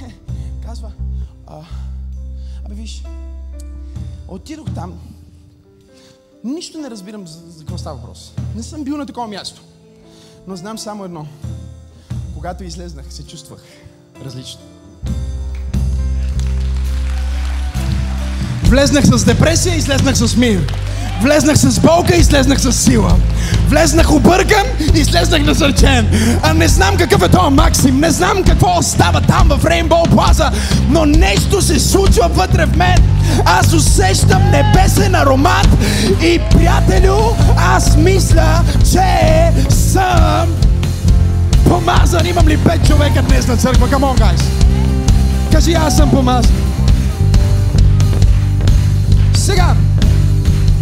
[0.66, 0.92] Казва,
[1.46, 1.60] а,
[2.64, 3.02] Абе, виж,
[4.28, 5.00] отидох там,
[6.44, 8.32] нищо не разбирам за, за какво става въпрос.
[8.56, 9.62] Не съм бил на такова място.
[10.46, 11.26] Но знам само едно.
[12.34, 13.64] Когато излезнах, се чувствах
[14.24, 14.60] различно.
[18.64, 20.85] Влезнах с депресия, излезнах с мир.
[21.22, 23.16] Влезнах с болка излезнах с сила.
[23.68, 24.64] Влезнах объркан
[24.94, 26.08] излезнах насърчен.
[26.42, 30.50] А не знам какъв е този Максим, не знам какво става там в Рейнбоу Плаза,
[30.88, 32.96] но нещо се случва вътре в мен.
[33.44, 35.68] Аз усещам небесен аромат
[36.22, 37.18] и, приятелю,
[37.56, 38.62] аз мисля,
[38.92, 40.48] че съм
[41.64, 42.26] помазан.
[42.26, 43.88] Имам ли пет човека днес на църква?
[43.88, 44.42] Come on, guys.
[45.52, 46.52] Кажи, аз съм помазан.
[49.34, 49.74] Сега,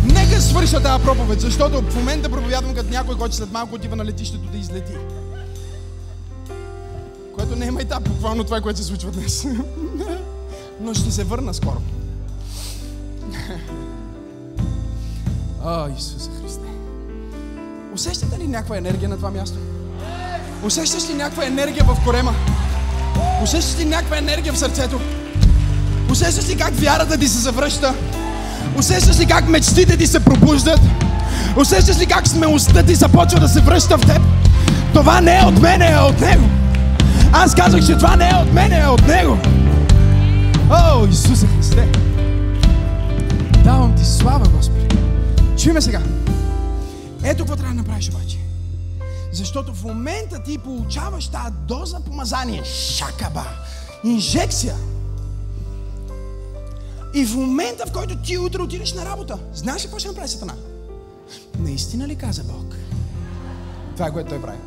[0.05, 4.05] нека свърша тази проповед, защото в момента проповядвам като някой, който след малко отива на
[4.05, 4.93] летището да излети.
[7.35, 9.47] Което не е майтап, буквално това, което се случва днес.
[10.81, 11.83] Но ще се върна скоро.
[15.65, 16.69] О, Исусе Христе.
[17.95, 19.59] Усещате ли някаква енергия на това място?
[20.65, 22.35] Усещаш ли някаква енергия в корема?
[23.43, 25.01] Усещаш ли някаква енергия в сърцето?
[26.11, 27.95] Усещаш ли как вярата ти се завръща?
[28.79, 30.81] Усещаш ли как мечтите ти се пробуждат?
[31.57, 34.23] Усещаш ли как смелостта ти започва да се връща в теб?
[34.93, 36.45] Това не е от мене, е от Него.
[37.33, 39.39] Аз казах, че това не е от мене, е от Него.
[40.71, 41.89] О, Исусе Христе!
[43.65, 44.97] Давам ти слава, Господи.
[45.59, 46.01] Чуй ме сега.
[47.25, 48.37] Ето какво трябва да направиш обаче.
[49.33, 52.63] Защото в момента ти получаваш тази доза помазание.
[52.65, 53.45] Шакаба.
[54.05, 54.75] Инжекция.
[57.15, 60.29] И в момента, в който ти утре отидеш на работа, знаеш ли какво ще направи
[60.29, 60.55] Сатана?
[61.59, 62.77] Наистина ли каза Бог?
[63.93, 64.59] Това е което той прави.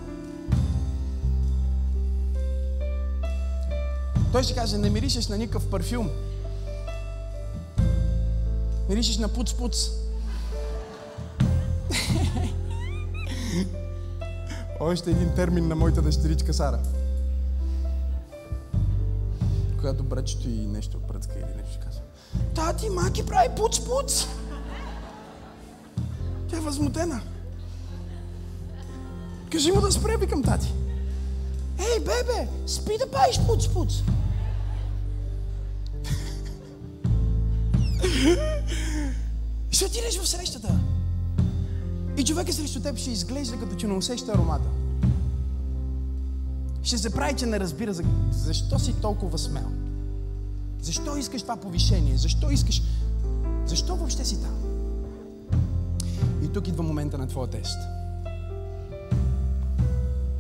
[4.32, 6.10] Той ще каже, не миришеш на никакъв парфюм.
[8.90, 9.92] Миришеш на пуц-пуц.
[14.80, 16.80] Още един термин на моята дъщеричка Сара.
[19.82, 21.00] Която брачето и нещо
[22.56, 24.28] Тати, маки прави пуц-пуц.
[26.50, 27.22] Тя е възмутена.
[29.52, 30.74] Кажи му да спре, викам тати.
[31.80, 34.04] Ей, бебе, спи да правиш пуц-пуц.
[39.72, 40.80] Ще отидеш в срещата.
[42.18, 44.70] И човека срещу теб ще изглежда като че не усеща аромата.
[46.84, 48.04] Ще се прави, че не разбира за...
[48.32, 49.87] защо си толкова смел.
[50.88, 52.18] Защо искаш това повишение?
[52.18, 52.82] Защо искаш...
[53.66, 54.56] Защо въобще си там?
[56.44, 57.78] И тук идва момента на твоя тест.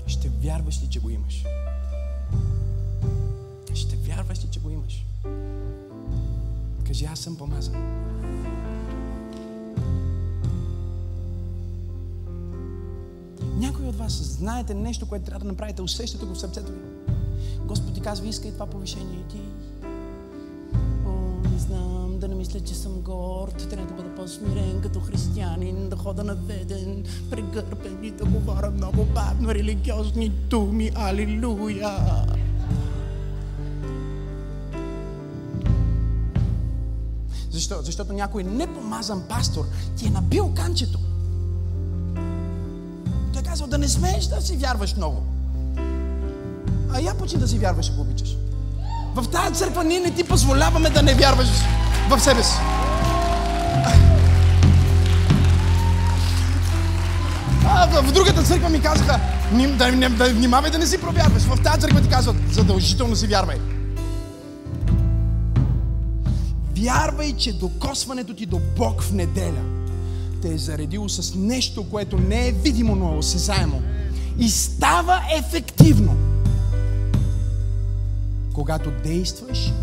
[0.05, 1.43] Ще вярваш ли, че го имаш?
[3.73, 5.05] Ще вярваш ли, че го имаш?
[6.87, 7.75] Кажи, аз съм помазан.
[13.55, 16.79] Някой от вас знаете нещо, което трябва да направите, усещате го в сърцето ви.
[17.65, 19.41] Господ ти казва, искай това повишение и ти...
[21.67, 26.23] Знам, да не мисля, че съм горд, трябва да бъда по-смирен като християнин, да хода
[26.23, 30.91] наведен, прегърбен и да говоря много бавно религиозни думи.
[30.95, 32.25] Алилуя!
[37.51, 37.75] Защо?
[37.81, 39.65] Защото някой непомазан пастор
[39.97, 40.99] ти е набил канчето.
[43.33, 45.23] Той е казал да не смееш да си вярваш много.
[46.93, 48.37] А я почи да си вярваш, ако обичаш.
[49.17, 51.47] В тази църква ние не ти позволяваме да не вярваш
[52.09, 52.55] в себе си.
[57.65, 59.19] А, в другата църква ми казаха,
[59.51, 61.41] да, да, да внимавай да не си провярваш.
[61.41, 63.57] В тази църква ти казват, задължително си вярвай.
[66.77, 69.61] Вярвай, че докосването ти до Бог в неделя
[70.41, 73.81] те е заредило с нещо, което не е видимо, но е осезаемо.
[74.39, 76.15] И става ефективно,
[78.57, 79.73] когато действаш,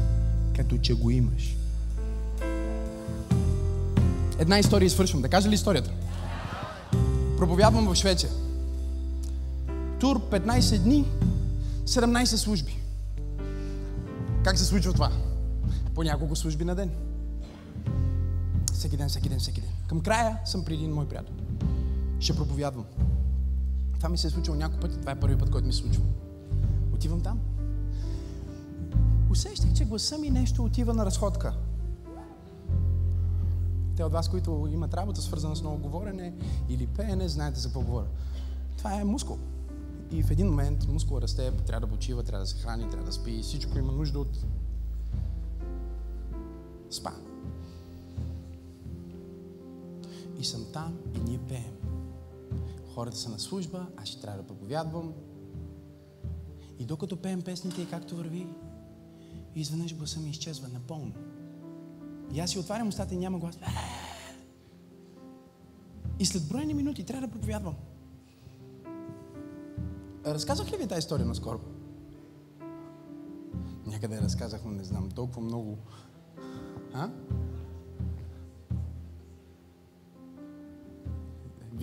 [0.57, 1.57] като че го имаш.
[4.39, 5.23] Една история свършвам.
[5.23, 5.91] Да кажа ли историята?
[7.37, 8.31] Проповядвам в Швеция.
[10.01, 11.05] Тур 15 дни,
[11.85, 12.77] 17 служби.
[14.45, 15.11] Как се случва това?
[15.95, 16.91] по няколко служби на ден.
[18.73, 19.71] Всеки ден, всеки ден, всеки ден.
[19.89, 21.35] Към края съм при един мой приятел.
[22.21, 22.85] Ще проповядвам.
[23.97, 25.01] Това ми се е случило няколко пъти.
[25.01, 26.03] Това е първи път, който ми се случва.
[26.95, 27.41] Отивам там.
[29.35, 31.55] Усещах, че гласа ми нещо отива на разходка.
[33.97, 36.35] Те от вас, които имат работа, свързана с много говорене
[36.69, 38.07] или пеене, знаете за какво говоря.
[38.79, 39.39] Това е мускул.
[40.11, 43.13] И в един момент мускул расте, трябва да почива, трябва да се храни, трябва да
[43.13, 43.43] спи.
[43.43, 44.45] Всичко има нужда от
[46.91, 47.13] спа.
[50.41, 51.77] И съм там и ние пеем.
[52.95, 55.13] Хората са на служба, аз ще трябва да проповядвам.
[56.79, 58.47] И докато пеем песните и както върви,
[59.61, 61.13] изведнъж гласа ми изчезва напълно.
[62.33, 63.59] И аз си отварям устата и няма глас.
[66.19, 67.75] И след броени минути трябва да проповядвам.
[70.27, 71.61] Разказах ли ви тази история наскоро?
[73.87, 75.79] Някъде разказах, но не знам, толкова много.
[76.95, 77.11] А?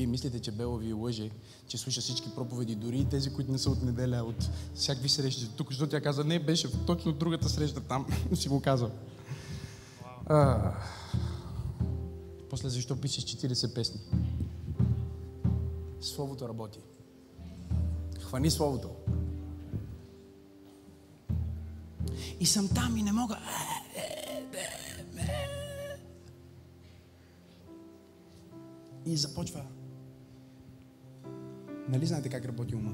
[0.02, 1.30] Вие мислите, че Бело ви лъже,
[1.68, 5.50] че слуша всички проповеди, дори и тези, които не са от неделя, от всякакви срещи.
[5.58, 8.92] Тук, защото тя каза, не, беше точно другата среща там, си го казва.
[10.26, 10.74] А,
[12.50, 14.02] после защо пишеш 40 песни?
[16.02, 16.80] Словото работи.
[18.22, 18.90] Хвани Словото.
[22.40, 23.38] И съм там и не мога.
[29.06, 29.62] И започва.
[31.92, 32.94] Нали знаете как работи ума?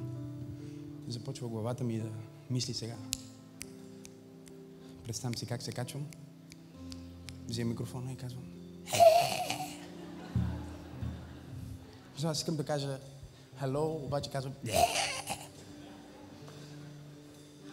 [1.07, 2.09] Започва главата ми да
[2.49, 2.95] мисли сега.
[5.03, 6.07] Представям си как се качвам.
[7.47, 8.43] Взема микрофона и казвам.
[12.13, 12.99] Защото аз искам да кажа
[13.61, 14.53] hello, обаче казвам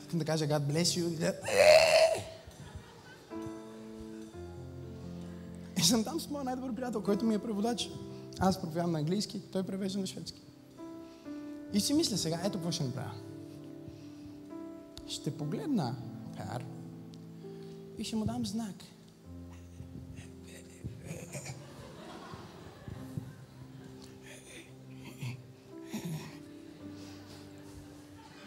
[0.01, 1.35] Искам да кажа God bless you.
[5.79, 7.91] И съм там с моя най-добър приятел, който ми е преводач.
[8.39, 10.41] Аз проповядвам на английски, той превежда на шведски.
[11.75, 13.15] И си мисля сега, ето какво ще направя.
[15.09, 15.97] Ще погледна
[16.37, 16.65] Пар
[17.99, 18.75] и ще му дам знак.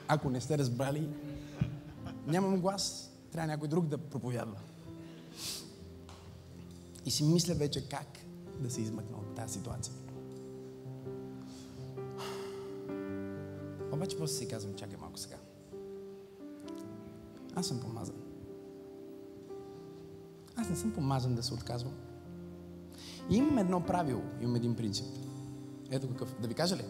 [0.07, 1.09] Ако не сте разбрали,
[2.27, 4.57] нямам глас, трябва някой друг да проповядва.
[7.05, 8.07] И си мисля вече как
[8.59, 9.93] да се измъкна от тази ситуация.
[13.97, 15.35] Обаче после си казвам, чакай малко сега.
[17.55, 18.15] Аз съм помазан.
[20.55, 21.93] Аз не съм помазан да се отказвам.
[23.29, 25.05] И имам едно правило, имам един принцип.
[25.91, 26.35] Ето какъв.
[26.41, 26.85] Да ви кажа ли?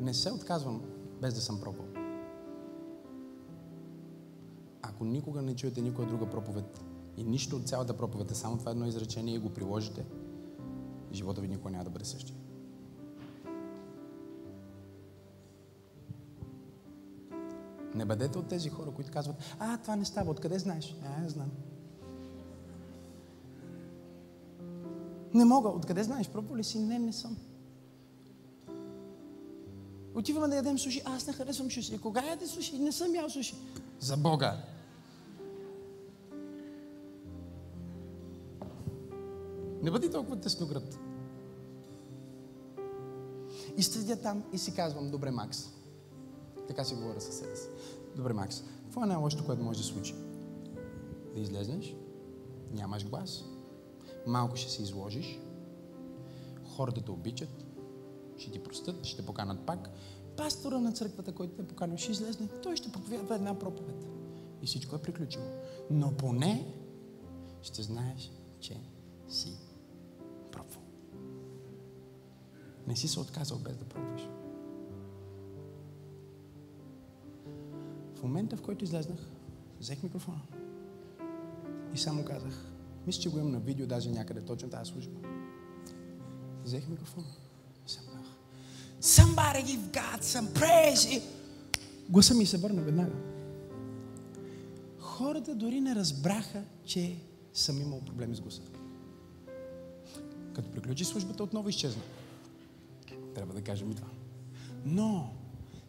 [0.00, 0.82] Не се отказвам
[1.20, 1.86] без да съм пробвал.
[4.82, 6.84] Ако никога не чуете никоя друга проповед
[7.16, 10.06] и нищо от цялата проповед е само това едно изречение и го приложите,
[11.12, 12.36] живота ви никога няма да бъде същия.
[17.96, 20.96] Не бъдете от тези хора, които казват, а, това не става, откъде знаеш?
[21.04, 21.50] А, не знам.
[25.34, 26.28] Не мога, откъде знаеш?
[26.28, 26.78] Пробвал ли си?
[26.78, 27.36] Не, не съм.
[30.14, 31.02] Отиваме да ядем суши.
[31.04, 31.98] Аз не харесвам суши.
[31.98, 32.78] Кога яде суши?
[32.78, 33.54] Не съм ял суши.
[34.00, 34.56] За Бога.
[39.82, 40.98] Не бъди толкова тесноград.
[43.76, 45.75] И седя там и си казвам, добре, Макс.
[46.68, 47.68] Така си говоря със себе си.
[48.16, 50.14] Добре, Макс, какво е най-лошото, което може да случи?
[51.34, 51.94] Да излезнеш,
[52.72, 53.44] нямаш глас,
[54.26, 55.40] малко ще се изложиш,
[56.76, 57.64] хората те обичат,
[58.36, 59.90] ще ти простят, ще те поканат пак.
[60.36, 62.48] Пастора на църквата, който те поканил, ще излезне.
[62.62, 64.06] Той ще проповядва една проповед.
[64.62, 65.44] И всичко е приключило.
[65.90, 66.74] Но поне
[67.62, 68.80] ще знаеш, че
[69.28, 69.58] си
[70.52, 70.82] пробвал.
[72.86, 74.35] Не си се отказал без да пробваш.
[78.16, 79.18] В момента, в който излезнах,
[79.80, 80.40] взех микрофона
[81.94, 82.72] и само казах,
[83.06, 85.18] мисля, че го имам на видео, даже някъде точно тази служба.
[86.64, 87.26] Взех микрофона
[87.86, 88.36] и съм казах,
[89.00, 91.22] Somebody give God some praise.
[92.08, 93.16] Гласа ми се върна веднага.
[94.98, 97.16] Хората дори не разбраха, че
[97.52, 98.62] съм имал проблеми с гласа.
[100.54, 102.02] Като приключи службата, отново изчезна.
[103.34, 104.08] Трябва да кажем и това.
[104.84, 105.32] Но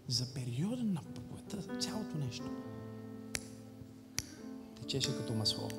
[0.07, 1.01] за периода на
[1.79, 2.49] цялото нещо
[4.87, 5.69] течеше като масло.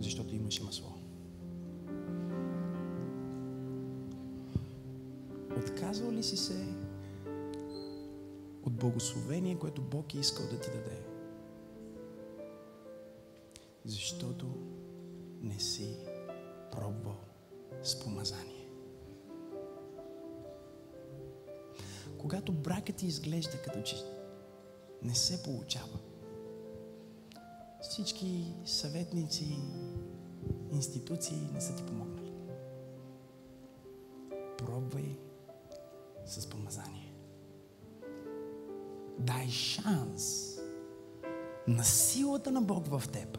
[0.00, 0.92] Защото имаше масло.
[5.56, 6.66] Отказвал ли си се
[8.62, 11.02] от благословение, което Бог е искал да ти даде?
[13.84, 14.46] Защото
[15.42, 15.96] не си
[16.72, 17.20] пробвал
[17.82, 18.68] с помазание.
[22.18, 24.13] Когато бракът ти изглежда като че
[25.04, 25.98] не се получава,
[27.82, 29.58] всички съветници,
[30.72, 32.32] институции не са ти помогнали.
[34.58, 35.18] Пробвай
[36.26, 37.14] с помазание.
[39.18, 40.54] Дай шанс
[41.68, 43.38] на силата на Бог в теб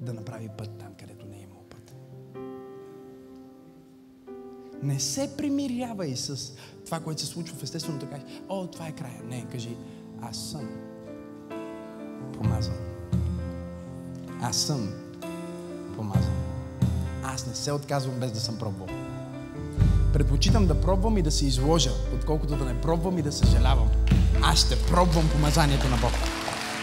[0.00, 1.15] да направи път там, където
[4.86, 6.52] Не се примирявай с
[6.84, 8.06] това, което се случва в естественото.
[8.06, 9.20] Кажи, о, това е края.
[9.28, 9.76] Не, кажи,
[10.22, 10.68] аз съм
[12.34, 12.74] помазан.
[14.42, 14.88] Аз съм
[15.96, 16.34] помазан.
[17.24, 18.86] Аз не се отказвам без да съм пробвал.
[20.12, 23.88] Предпочитам да пробвам и да се изложа, отколкото да не пробвам и да съжалявам.
[24.42, 26.12] Аз ще пробвам помазанието на Бог.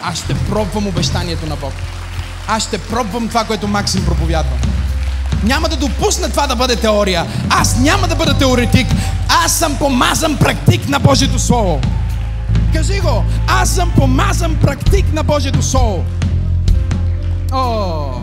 [0.01, 1.73] Аз ще пробвам обещанието на Бог.
[2.47, 4.82] Аз ще пробвам това, което Максим проповядва.
[5.43, 7.25] Няма да допусна това да бъде теория.
[7.49, 8.87] Аз няма да бъда теоретик.
[9.45, 11.81] Аз съм помазан практик на Божието Слово.
[12.73, 16.05] Кажи го, аз съм помазан практик на Божието Слово.
[17.53, 18.19] О!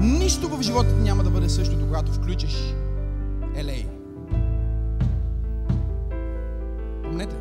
[0.00, 2.54] Нищо в живота ти няма да бъде същото, когато включиш
[3.56, 3.86] Елей.
[7.02, 7.36] Помнете?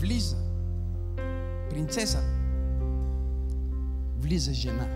[0.00, 0.36] Влиза
[1.70, 2.37] принцеса.
[4.28, 4.88] Влиза жена.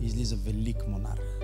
[0.00, 1.40] Излиза велик монарх.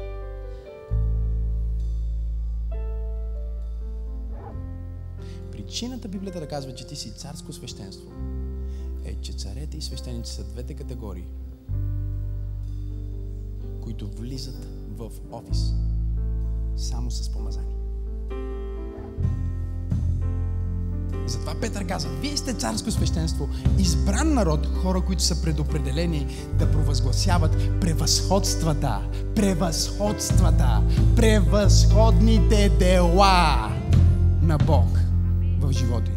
[5.52, 8.10] Причината Библията да казва, че ти си царско свещенство
[9.04, 11.26] е, че царете и свещеници са двете категории,
[13.82, 15.72] които влизат в офис
[16.76, 17.76] само с помазание.
[21.26, 23.48] Затова Петър каза, вие сте царско свещенство,
[23.78, 29.00] избран народ, хора, които са предопределени да провъзгласяват превъзходствата,
[29.34, 30.82] превъзходствата,
[31.16, 33.72] превъзходните дела
[34.42, 34.98] на Бог
[35.60, 36.16] в живота им.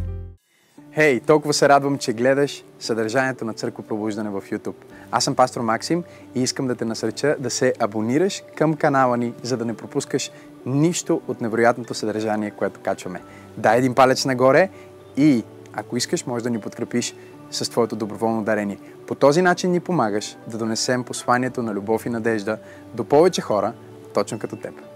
[0.93, 4.75] Хей, толкова се радвам, че гледаш съдържанието на Църква Пробуждане в YouTube.
[5.11, 6.03] Аз съм пастор Максим
[6.35, 10.31] и искам да те насърча да се абонираш към канала ни, за да не пропускаш
[10.65, 13.21] нищо от невероятното съдържание, което качваме.
[13.59, 14.69] Дай един палец нагоре
[15.17, 15.43] и
[15.73, 17.15] ако искаш, може да ни подкрепиш
[17.51, 18.79] с твоето доброволно дарение.
[19.07, 22.57] По този начин ни помагаш да донесем посланието на любов и надежда
[22.93, 23.73] до повече хора,
[24.13, 24.88] точно като теб.